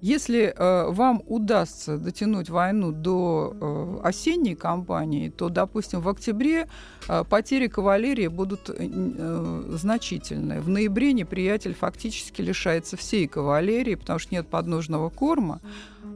если 0.00 0.54
э, 0.56 0.90
вам 0.90 1.22
удастся 1.26 1.98
дотянуть 1.98 2.50
войну 2.50 2.92
до 2.92 3.52
э, 3.60 4.00
осенней 4.04 4.54
кампании, 4.54 5.28
то, 5.28 5.48
допустим, 5.48 6.00
в 6.00 6.08
октябре 6.08 6.68
э, 7.08 7.24
потери 7.28 7.66
кавалерии 7.66 8.28
будут 8.28 8.70
э, 8.70 9.62
значительные. 9.70 10.60
В 10.60 10.68
ноябре 10.68 11.12
неприятель 11.12 11.74
фактически 11.74 12.42
лишается 12.42 12.96
всей 12.96 13.26
кавалерии, 13.26 13.96
потому 13.96 14.20
что 14.20 14.34
нет 14.34 14.46
подножного 14.46 15.10
корма. 15.10 15.60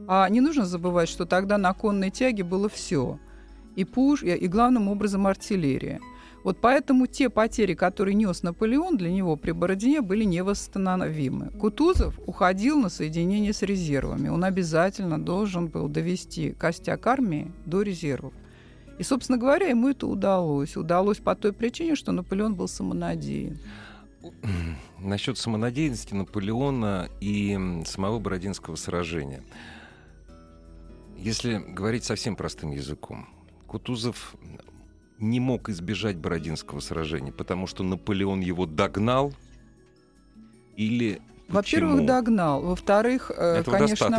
А 0.07 0.29
не 0.29 0.39
нужно 0.39 0.65
забывать, 0.65 1.09
что 1.09 1.25
тогда 1.25 1.57
на 1.57 1.73
конной 1.73 2.09
тяге 2.09 2.43
было 2.43 2.69
все. 2.69 3.19
И 3.75 3.83
пуш, 3.83 4.23
и 4.23 4.47
главным 4.47 4.87
образом 4.87 5.27
артиллерия. 5.27 5.99
Вот 6.43 6.59
поэтому 6.59 7.07
те 7.07 7.29
потери, 7.29 7.73
которые 7.73 8.15
нес 8.15 8.43
Наполеон, 8.43 8.97
для 8.97 9.09
него 9.09 9.37
при 9.37 9.51
Бородине 9.51 10.01
были 10.01 10.25
невосстановимы. 10.25 11.49
Кутузов 11.51 12.19
уходил 12.25 12.79
на 12.79 12.89
соединение 12.89 13.53
с 13.53 13.61
резервами. 13.61 14.27
Он 14.27 14.43
обязательно 14.43 15.23
должен 15.23 15.67
был 15.67 15.87
довести 15.87 16.51
костяк 16.51 17.07
армии 17.07 17.51
до 17.65 17.81
резервов. 17.81 18.33
И, 18.99 19.03
собственно 19.03 19.37
говоря, 19.37 19.67
ему 19.67 19.89
это 19.89 20.05
удалось. 20.05 20.75
Удалось 20.75 21.17
по 21.17 21.33
той 21.35 21.53
причине, 21.53 21.95
что 21.95 22.11
Наполеон 22.11 22.55
был 22.55 22.67
самонадеян. 22.67 23.57
Насчет 24.99 25.37
самонадеянности 25.37 26.13
Наполеона 26.13 27.09
и 27.21 27.57
самого 27.85 28.19
Бородинского 28.19 28.75
сражения. 28.75 29.43
Если 31.17 31.57
говорить 31.57 32.03
совсем 32.03 32.35
простым 32.35 32.71
языком, 32.71 33.29
Кутузов 33.65 34.35
не 35.19 35.39
мог 35.39 35.69
избежать 35.69 36.17
Бородинского 36.17 36.79
сражения, 36.79 37.31
потому 37.31 37.67
что 37.67 37.83
Наполеон 37.83 38.41
его 38.41 38.65
догнал 38.65 39.33
или 40.75 41.21
во-первых, 41.49 42.05
догнал. 42.05 42.61
Во-вторых, 42.61 43.31
э, 43.35 43.57
Этого 43.59 43.77
конечно, 43.77 44.09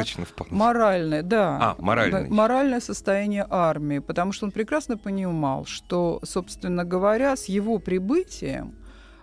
моральное, 0.51 1.23
да, 1.23 1.59
а, 1.61 1.83
моральное. 1.83 2.29
моральное 2.29 2.81
состояние 2.81 3.47
армии, 3.49 3.99
потому 3.99 4.33
что 4.33 4.47
он 4.47 4.53
прекрасно 4.53 4.97
понимал, 4.97 5.65
что, 5.65 6.21
собственно 6.23 6.85
говоря, 6.85 7.37
с 7.37 7.47
его 7.47 7.79
прибытием 7.79 8.75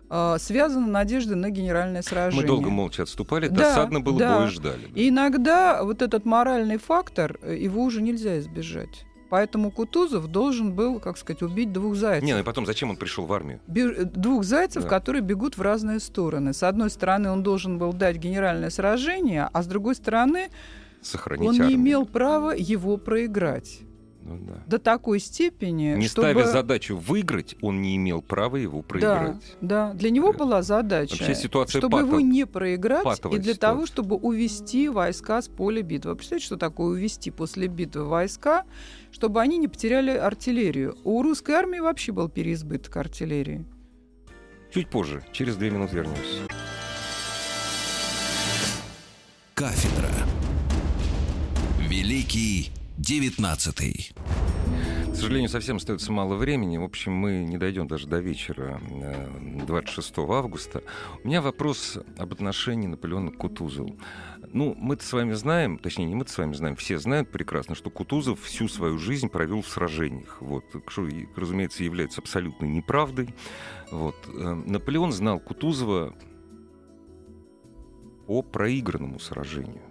э, 0.09 0.37
связана 0.39 0.87
надежда 0.87 1.35
на 1.35 1.49
генеральное 1.51 2.01
сражение. 2.01 2.41
Мы 2.41 2.47
долго 2.47 2.69
молча 2.69 3.03
отступали, 3.03 3.47
да, 3.47 3.55
досадно 3.55 4.01
было, 4.01 4.19
да. 4.19 4.39
бой 4.39 4.47
ждали. 4.49 4.89
И 4.93 5.09
иногда 5.09 5.83
вот 5.83 6.01
этот 6.01 6.25
моральный 6.25 6.77
фактор, 6.77 7.39
э, 7.41 7.55
его 7.55 7.83
уже 7.83 8.01
нельзя 8.01 8.39
избежать. 8.39 9.05
Поэтому 9.31 9.71
Кутузов 9.71 10.27
должен 10.27 10.73
был, 10.73 10.99
как 10.99 11.17
сказать, 11.17 11.41
убить 11.41 11.71
двух 11.71 11.95
зайцев. 11.95 12.25
Не, 12.25 12.33
ну 12.33 12.41
и 12.41 12.43
потом 12.43 12.65
зачем 12.65 12.89
он 12.89 12.97
пришел 12.97 13.25
в 13.25 13.31
армию? 13.31 13.61
Бе- 13.65 14.03
двух 14.03 14.43
зайцев, 14.43 14.83
да. 14.83 14.89
которые 14.89 15.21
бегут 15.21 15.57
в 15.57 15.61
разные 15.61 16.01
стороны. 16.01 16.51
С 16.53 16.63
одной 16.63 16.89
стороны, 16.89 17.29
он 17.31 17.41
должен 17.41 17.77
был 17.77 17.93
дать 17.93 18.17
генеральное 18.17 18.69
сражение, 18.69 19.49
а 19.53 19.63
с 19.63 19.67
другой 19.67 19.95
стороны, 19.95 20.49
Сохранить 21.01 21.47
он 21.47 21.55
армию. 21.61 21.69
не 21.69 21.75
имел 21.75 22.05
права 22.05 22.51
его 22.51 22.97
проиграть. 22.97 23.79
Ну, 24.23 24.37
да. 24.41 24.63
До 24.67 24.77
такой 24.77 25.19
степени, 25.19 25.95
Не 25.95 26.07
чтобы... 26.07 26.29
ставя 26.29 26.45
задачу 26.45 26.95
выиграть, 26.95 27.55
он 27.61 27.81
не 27.81 27.95
имел 27.95 28.21
права 28.21 28.57
его 28.57 28.81
проиграть. 28.83 29.41
Да, 29.61 29.89
да. 29.89 29.93
для 29.93 30.11
него 30.11 30.29
это... 30.29 30.39
была 30.39 30.61
задача, 30.61 31.11
Вообще 31.17 31.35
ситуация 31.35 31.79
чтобы 31.79 31.97
патов... 31.97 32.09
его 32.09 32.19
не 32.21 32.45
проиграть, 32.45 33.05
и 33.05 33.21
для 33.21 33.53
ситуация. 33.53 33.55
того, 33.55 33.85
чтобы 33.85 34.15
увести 34.17 34.89
войска 34.89 35.41
с 35.41 35.47
поля 35.47 35.81
битвы. 35.81 36.11
Вы 36.11 36.17
представляете, 36.17 36.45
что 36.45 36.57
такое 36.57 36.87
увести 36.91 37.31
после 37.31 37.67
битвы 37.67 38.05
войска, 38.05 38.65
чтобы 39.11 39.41
они 39.41 39.57
не 39.57 39.67
потеряли 39.67 40.11
артиллерию? 40.11 40.95
У 41.03 41.21
русской 41.23 41.55
армии 41.55 41.79
вообще 41.79 42.11
был 42.11 42.29
переизбыток 42.29 42.95
артиллерии. 42.97 43.65
Чуть 44.71 44.89
позже, 44.89 45.23
через 45.31 45.55
две 45.57 45.71
минуты 45.71 45.95
вернемся. 45.95 46.21
Кафедра. 49.55 50.09
Великий 51.89 52.71
девятнадцатый. 53.01 54.11
К 55.11 55.15
сожалению, 55.15 55.49
совсем 55.49 55.77
остается 55.77 56.11
мало 56.11 56.35
времени. 56.35 56.77
В 56.77 56.83
общем, 56.83 57.13
мы 57.13 57.43
не 57.43 57.57
дойдем 57.57 57.87
даже 57.87 58.07
до 58.07 58.19
вечера 58.19 58.79
26 59.65 60.17
э, 60.17 60.21
августа. 60.21 60.83
У 61.23 61.27
меня 61.27 61.41
вопрос 61.41 61.97
об 62.17 62.31
отношении 62.31 62.87
Наполеона 62.87 63.31
к 63.31 63.37
Кутузову. 63.37 63.97
Ну, 64.53 64.75
мы-то 64.77 65.03
с 65.03 65.13
вами 65.13 65.33
знаем, 65.33 65.79
точнее, 65.79 66.05
не 66.05 66.15
мы-то 66.15 66.31
с 66.31 66.37
вами 66.37 66.53
знаем, 66.53 66.75
все 66.75 66.99
знают 66.99 67.31
прекрасно, 67.31 67.73
что 67.73 67.89
Кутузов 67.89 68.39
всю 68.41 68.67
свою 68.67 68.99
жизнь 68.99 69.29
провел 69.29 69.63
в 69.63 69.67
сражениях. 69.67 70.37
Вот, 70.39 70.63
что, 70.87 71.07
разумеется, 71.35 71.83
является 71.83 72.21
абсолютной 72.21 72.69
неправдой. 72.69 73.33
Вот. 73.89 74.15
Э, 74.27 74.53
Наполеон 74.53 75.11
знал 75.11 75.39
Кутузова 75.39 76.15
по 78.27 78.43
проигранному 78.43 79.19
сражению. 79.19 79.81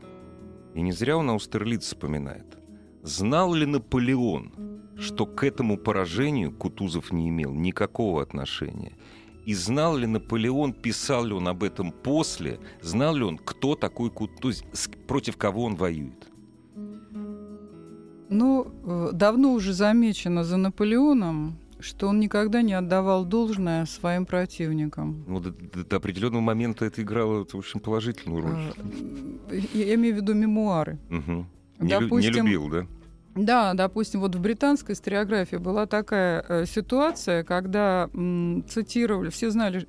И 0.74 0.80
не 0.80 0.92
зря 0.92 1.16
он 1.16 1.28
Аустерлиц 1.30 1.84
вспоминает. 1.84 2.59
Знал 3.02 3.54
ли 3.54 3.66
Наполеон, 3.66 4.52
что 4.98 5.24
к 5.26 5.44
этому 5.44 5.78
поражению 5.78 6.52
Кутузов 6.52 7.12
не 7.12 7.28
имел 7.28 7.52
никакого 7.52 8.22
отношения? 8.22 8.92
И 9.46 9.54
знал 9.54 9.96
ли 9.96 10.06
Наполеон, 10.06 10.74
писал 10.74 11.24
ли 11.24 11.32
он 11.32 11.48
об 11.48 11.62
этом 11.62 11.92
после, 11.92 12.58
знал 12.82 13.16
ли 13.16 13.24
он, 13.24 13.38
кто 13.38 13.74
такой 13.74 14.10
Кутузов, 14.10 14.66
против 15.06 15.36
кого 15.36 15.64
он 15.64 15.76
воюет? 15.76 16.28
Ну, 18.28 18.66
э, 18.84 19.10
давно 19.12 19.54
уже 19.54 19.72
замечено 19.72 20.44
за 20.44 20.56
Наполеоном, 20.56 21.56
что 21.80 22.06
он 22.08 22.20
никогда 22.20 22.62
не 22.62 22.74
отдавал 22.74 23.24
должное 23.24 23.86
своим 23.86 24.26
противникам. 24.26 25.24
Ну, 25.26 25.40
до, 25.40 25.50
до, 25.50 25.84
до 25.84 25.96
определенного 25.96 26.42
момента 26.42 26.84
это 26.84 27.02
играло 27.02 27.46
очень 27.52 27.80
положительную 27.80 28.42
роль. 28.42 28.52
А, 28.52 29.54
я 29.74 29.94
имею 29.94 30.14
в 30.14 30.18
виду 30.18 30.34
мемуары. 30.34 30.98
Угу. 31.10 31.46
Не, 31.80 32.00
допустим, 32.00 32.32
не 32.32 32.40
любил, 32.40 32.68
да? 32.68 32.86
Да, 33.34 33.74
допустим, 33.74 34.20
вот 34.20 34.34
в 34.34 34.40
британской 34.40 34.94
историографии 34.94 35.56
была 35.56 35.86
такая 35.86 36.44
э, 36.48 36.66
ситуация, 36.66 37.44
когда 37.44 38.10
м, 38.12 38.64
цитировали, 38.68 39.30
все 39.30 39.50
знали, 39.50 39.86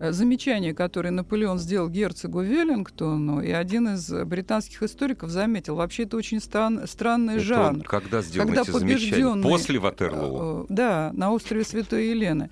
замечание, 0.00 0.74
которое 0.74 1.10
Наполеон 1.10 1.58
сделал 1.58 1.88
герцогу 1.88 2.40
Веллингтону, 2.42 3.40
и 3.40 3.50
один 3.50 3.88
из 3.94 4.10
британских 4.10 4.82
историков 4.82 5.30
заметил, 5.30 5.76
вообще 5.76 6.02
это 6.04 6.16
очень 6.16 6.40
стран, 6.40 6.82
странный 6.86 7.36
Это 7.36 7.44
жанр. 7.44 7.84
когда 7.84 8.22
сделал 8.22 8.46
Когда 8.46 8.62
эти 8.62 8.70
побежденный- 8.70 9.42
После 9.42 9.78
Ватерлоо? 9.78 10.62
Э, 10.62 10.66
Да, 10.68 11.10
на 11.14 11.32
острове 11.32 11.64
Святой 11.64 12.08
Елены. 12.08 12.50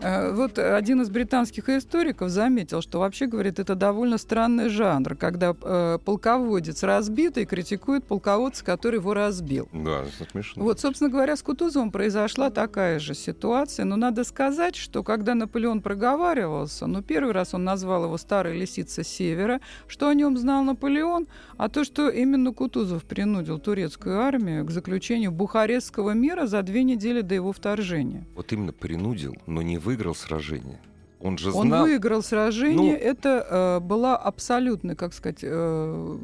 Э, 0.00 0.32
Вот 0.32 0.58
один 0.58 1.02
из 1.02 1.10
британских 1.10 1.68
историков 1.68 2.28
заметил, 2.30 2.82
что 2.82 3.00
вообще, 3.00 3.26
говорит, 3.26 3.58
это 3.58 3.74
довольно 3.74 4.18
странный 4.18 4.68
жанр, 4.68 5.16
когда 5.16 5.54
э, 5.62 5.98
полководец 6.04 6.82
разбитый 6.82 7.44
критикует 7.46 8.04
полководца, 8.04 8.64
который 8.64 8.96
его 8.96 9.14
разбил. 9.14 9.68
Да, 9.72 10.02
это 10.04 10.30
смешно. 10.30 10.62
Вот, 10.64 10.80
собственно 10.80 11.10
говоря, 11.10 11.36
с 11.36 11.42
Кутузовым 11.42 11.90
произошла 11.90 12.50
такая 12.50 12.98
же 12.98 13.14
ситуация. 13.14 13.84
Но 13.84 13.96
надо 13.96 14.24
сказать, 14.24 14.76
что 14.76 15.02
когда 15.02 15.34
Наполеон 15.34 15.80
проговаривался, 15.82 16.81
ну, 16.86 17.02
первый 17.02 17.32
раз 17.32 17.54
он 17.54 17.64
назвал 17.64 18.04
его 18.04 18.16
«старой 18.18 18.58
лисица 18.58 19.04
севера», 19.04 19.60
что 19.86 20.08
о 20.08 20.14
нем 20.14 20.36
знал 20.36 20.64
Наполеон, 20.64 21.26
а 21.56 21.68
то, 21.68 21.84
что 21.84 22.08
именно 22.08 22.52
Кутузов 22.52 23.04
принудил 23.04 23.58
турецкую 23.58 24.20
армию 24.20 24.64
к 24.64 24.70
заключению 24.70 25.32
Бухарестского 25.32 26.10
мира 26.10 26.46
за 26.46 26.62
две 26.62 26.84
недели 26.84 27.20
до 27.20 27.34
его 27.34 27.52
вторжения. 27.52 28.26
Вот 28.34 28.52
именно 28.52 28.72
принудил, 28.72 29.36
но 29.46 29.62
не 29.62 29.78
выиграл 29.78 30.14
сражение. 30.14 30.80
Он 31.22 31.38
же 31.38 31.52
Он 31.52 31.68
знал... 31.68 31.84
выиграл 31.84 32.22
сражение. 32.22 32.94
Ну- 32.94 32.98
Это 32.98 33.46
э, 33.48 33.80
была 33.80 34.16
абсолютная, 34.16 34.96
как 34.96 35.14
сказать, 35.14 35.38
э, 35.42 36.18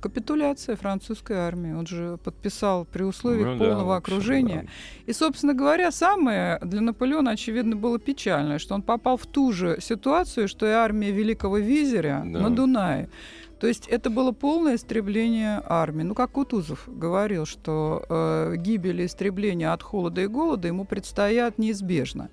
капитуляция 0.00 0.76
французской 0.76 1.36
армии. 1.36 1.72
Он 1.72 1.86
же 1.86 2.18
подписал 2.24 2.84
при 2.84 3.02
условии 3.02 3.44
Ну 3.44 3.52
да, 3.58 3.58
полного 3.58 3.96
общем, 3.96 4.14
окружения. 4.14 4.62
да. 4.62 4.70
И, 5.06 5.12
собственно 5.12 5.54
говоря, 5.54 5.90
самое 5.90 6.58
для 6.62 6.80
Наполеона, 6.80 7.32
очевидно, 7.32 7.76
было 7.76 7.98
печальное, 7.98 8.58
что 8.58 8.74
он 8.74 8.82
попал 8.82 9.16
в 9.16 9.26
ту 9.26 9.52
же 9.52 9.78
ситуацию, 9.80 10.46
что 10.48 10.66
и 10.66 10.70
армия 10.70 11.10
Великого 11.10 11.58
Визиря 11.58 12.22
Да. 12.24 12.40
на 12.40 12.50
Дунае. 12.50 13.08
То 13.60 13.68
есть 13.68 13.86
это 13.88 14.10
было 14.10 14.32
полное 14.32 14.74
истребление 14.74 15.62
армии. 15.66 16.02
Ну, 16.02 16.14
как 16.14 16.32
Кутузов 16.32 16.84
говорил, 16.86 17.46
что 17.46 18.04
э, 18.08 18.54
гибель 18.58 19.00
и 19.00 19.06
истребление 19.06 19.70
от 19.72 19.82
холода 19.82 20.20
и 20.20 20.26
голода 20.26 20.68
ему 20.68 20.84
предстоят 20.84 21.56
неизбежно. 21.58 22.28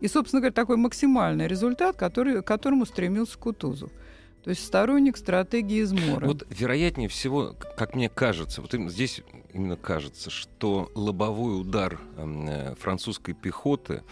И, 0.00 0.08
собственно 0.08 0.40
говоря, 0.40 0.52
такой 0.52 0.76
максимальный 0.76 1.46
результат, 1.46 1.96
который, 1.96 2.42
к 2.42 2.46
которому 2.46 2.86
стремился 2.86 3.38
Кутузов. 3.38 3.90
То 4.42 4.50
есть 4.50 4.64
сторонник 4.64 5.16
стратегии 5.16 5.82
измора. 5.82 6.26
Вот 6.26 6.46
вероятнее 6.50 7.08
всего, 7.08 7.56
как 7.78 7.94
мне 7.94 8.10
кажется, 8.10 8.60
вот 8.60 8.74
именно 8.74 8.90
здесь 8.90 9.22
именно 9.54 9.76
кажется, 9.76 10.28
что 10.28 10.90
лобовой 10.94 11.58
удар 11.58 11.98
эм, 12.18 12.46
э, 12.46 12.74
французской 12.74 13.32
пехоты 13.32 14.02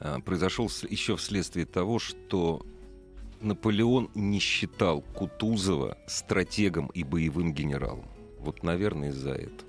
э, 0.00 0.16
произошел 0.24 0.68
еще 0.88 1.16
вследствие 1.16 1.64
того, 1.64 2.00
что 2.00 2.66
Наполеон 3.40 4.10
не 4.14 4.40
считал 4.40 5.02
Кутузова 5.14 5.96
стратегом 6.08 6.88
и 6.88 7.04
боевым 7.04 7.52
генералом. 7.52 8.08
Вот, 8.40 8.64
наверное, 8.64 9.10
из-за 9.10 9.32
этого. 9.32 9.67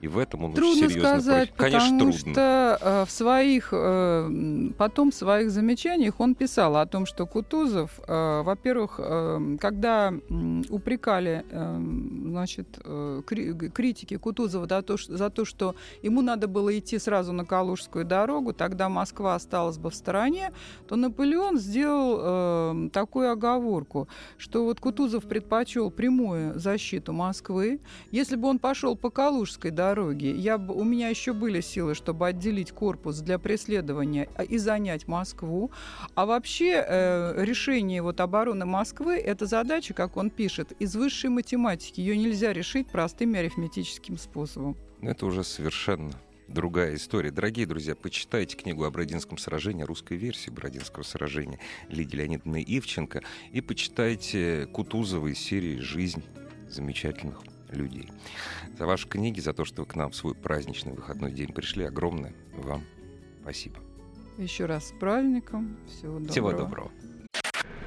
И 0.00 0.06
в 0.06 0.16
этом 0.16 0.44
он 0.44 0.52
Трудно 0.54 0.70
очень 0.86 0.90
серьезно 0.90 1.08
сказать, 1.20 1.52
против. 1.54 1.72
Конечно, 1.72 1.98
потому 1.98 2.12
трудно. 2.12 2.32
что 2.32 2.78
э, 2.80 3.04
в 3.04 3.10
своих, 3.10 3.68
э, 3.72 4.70
потом 4.78 5.10
в 5.10 5.14
своих 5.14 5.50
замечаниях 5.50 6.20
он 6.20 6.36
писал 6.36 6.76
о 6.76 6.86
том, 6.86 7.04
что 7.04 7.26
Кутузов, 7.26 7.98
э, 8.06 8.42
во-первых, 8.42 9.00
э, 9.02 9.56
когда 9.60 10.14
упрекали, 10.70 11.44
э, 11.50 11.80
значит, 12.28 12.78
э, 12.84 13.22
критики 13.26 14.16
Кутузова 14.18 14.68
за 14.68 14.82
то, 14.82 14.96
ш- 14.96 15.12
за 15.16 15.30
то, 15.30 15.44
что 15.44 15.74
ему 16.02 16.22
надо 16.22 16.46
было 16.46 16.78
идти 16.78 16.98
сразу 17.00 17.32
на 17.32 17.44
Калужскую 17.44 18.04
дорогу, 18.04 18.52
тогда 18.52 18.88
Москва 18.88 19.34
осталась 19.34 19.78
бы 19.78 19.90
в 19.90 19.96
стороне, 19.96 20.52
то 20.86 20.94
Наполеон 20.94 21.58
сделал 21.58 22.18
э, 22.20 22.88
такую 22.92 23.32
оговорку, 23.32 24.06
что 24.36 24.62
вот 24.64 24.78
Кутузов 24.78 25.24
предпочел 25.24 25.90
прямую 25.90 26.56
защиту 26.56 27.12
Москвы, 27.12 27.80
если 28.12 28.36
бы 28.36 28.46
он 28.46 28.60
пошел 28.60 28.94
по 28.94 29.10
Калужской 29.10 29.72
дороге, 29.72 29.87
я 30.32 30.58
бы, 30.58 30.74
у 30.74 30.84
меня 30.84 31.08
еще 31.08 31.32
были 31.32 31.60
силы, 31.60 31.94
чтобы 31.94 32.26
отделить 32.26 32.72
корпус 32.72 33.20
для 33.20 33.38
преследования 33.38 34.28
а, 34.34 34.44
и 34.44 34.58
занять 34.58 35.08
Москву. 35.08 35.70
А 36.14 36.26
вообще 36.26 36.84
э, 36.86 37.44
решение 37.44 38.02
вот 38.02 38.20
обороны 38.20 38.64
Москвы– 38.64 39.16
это 39.16 39.46
задача, 39.46 39.94
как 39.94 40.16
он 40.16 40.30
пишет, 40.30 40.72
из 40.78 40.96
высшей 40.96 41.30
математики. 41.30 42.00
Ее 42.00 42.16
нельзя 42.16 42.52
решить 42.52 42.88
простым 42.88 43.34
арифметическим 43.34 44.18
способом. 44.18 44.76
Это 45.02 45.26
уже 45.26 45.44
совершенно 45.44 46.12
другая 46.48 46.94
история. 46.94 47.30
Дорогие 47.30 47.66
друзья, 47.66 47.94
почитайте 47.94 48.56
книгу 48.56 48.84
о 48.84 48.90
Бородинском 48.90 49.38
сражении, 49.38 49.82
русской 49.82 50.16
версии 50.16 50.50
Бородинского 50.50 51.02
сражения 51.02 51.58
Лидии 51.88 52.16
Леонидовны 52.16 52.64
Ивченко 52.66 53.22
и 53.52 53.60
почитайте 53.60 54.66
Кутузова 54.72 55.28
из 55.28 55.38
серии 55.38 55.78
«Жизнь 55.78 56.24
замечательных 56.68 57.42
людей». 57.70 58.10
За 58.78 58.86
ваши 58.86 59.08
книги, 59.08 59.40
за 59.40 59.52
то, 59.52 59.64
что 59.64 59.82
вы 59.82 59.86
к 59.86 59.96
нам 59.96 60.10
в 60.10 60.16
свой 60.16 60.34
праздничный 60.34 60.92
выходной 60.92 61.32
день 61.32 61.52
пришли, 61.52 61.84
огромное 61.84 62.34
вам 62.54 62.84
спасибо. 63.42 63.78
Еще 64.38 64.66
раз 64.66 64.88
с 64.88 64.92
праздником. 64.92 65.76
Всего 65.88 66.18
доброго. 66.18 66.32
Всего 66.32 66.52
доброго. 66.52 66.90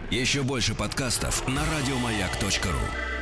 Еще 0.09 0.43
больше 0.43 0.75
подкастов 0.75 1.47
на 1.47 1.61
радиомаяк.ру. 1.65 3.20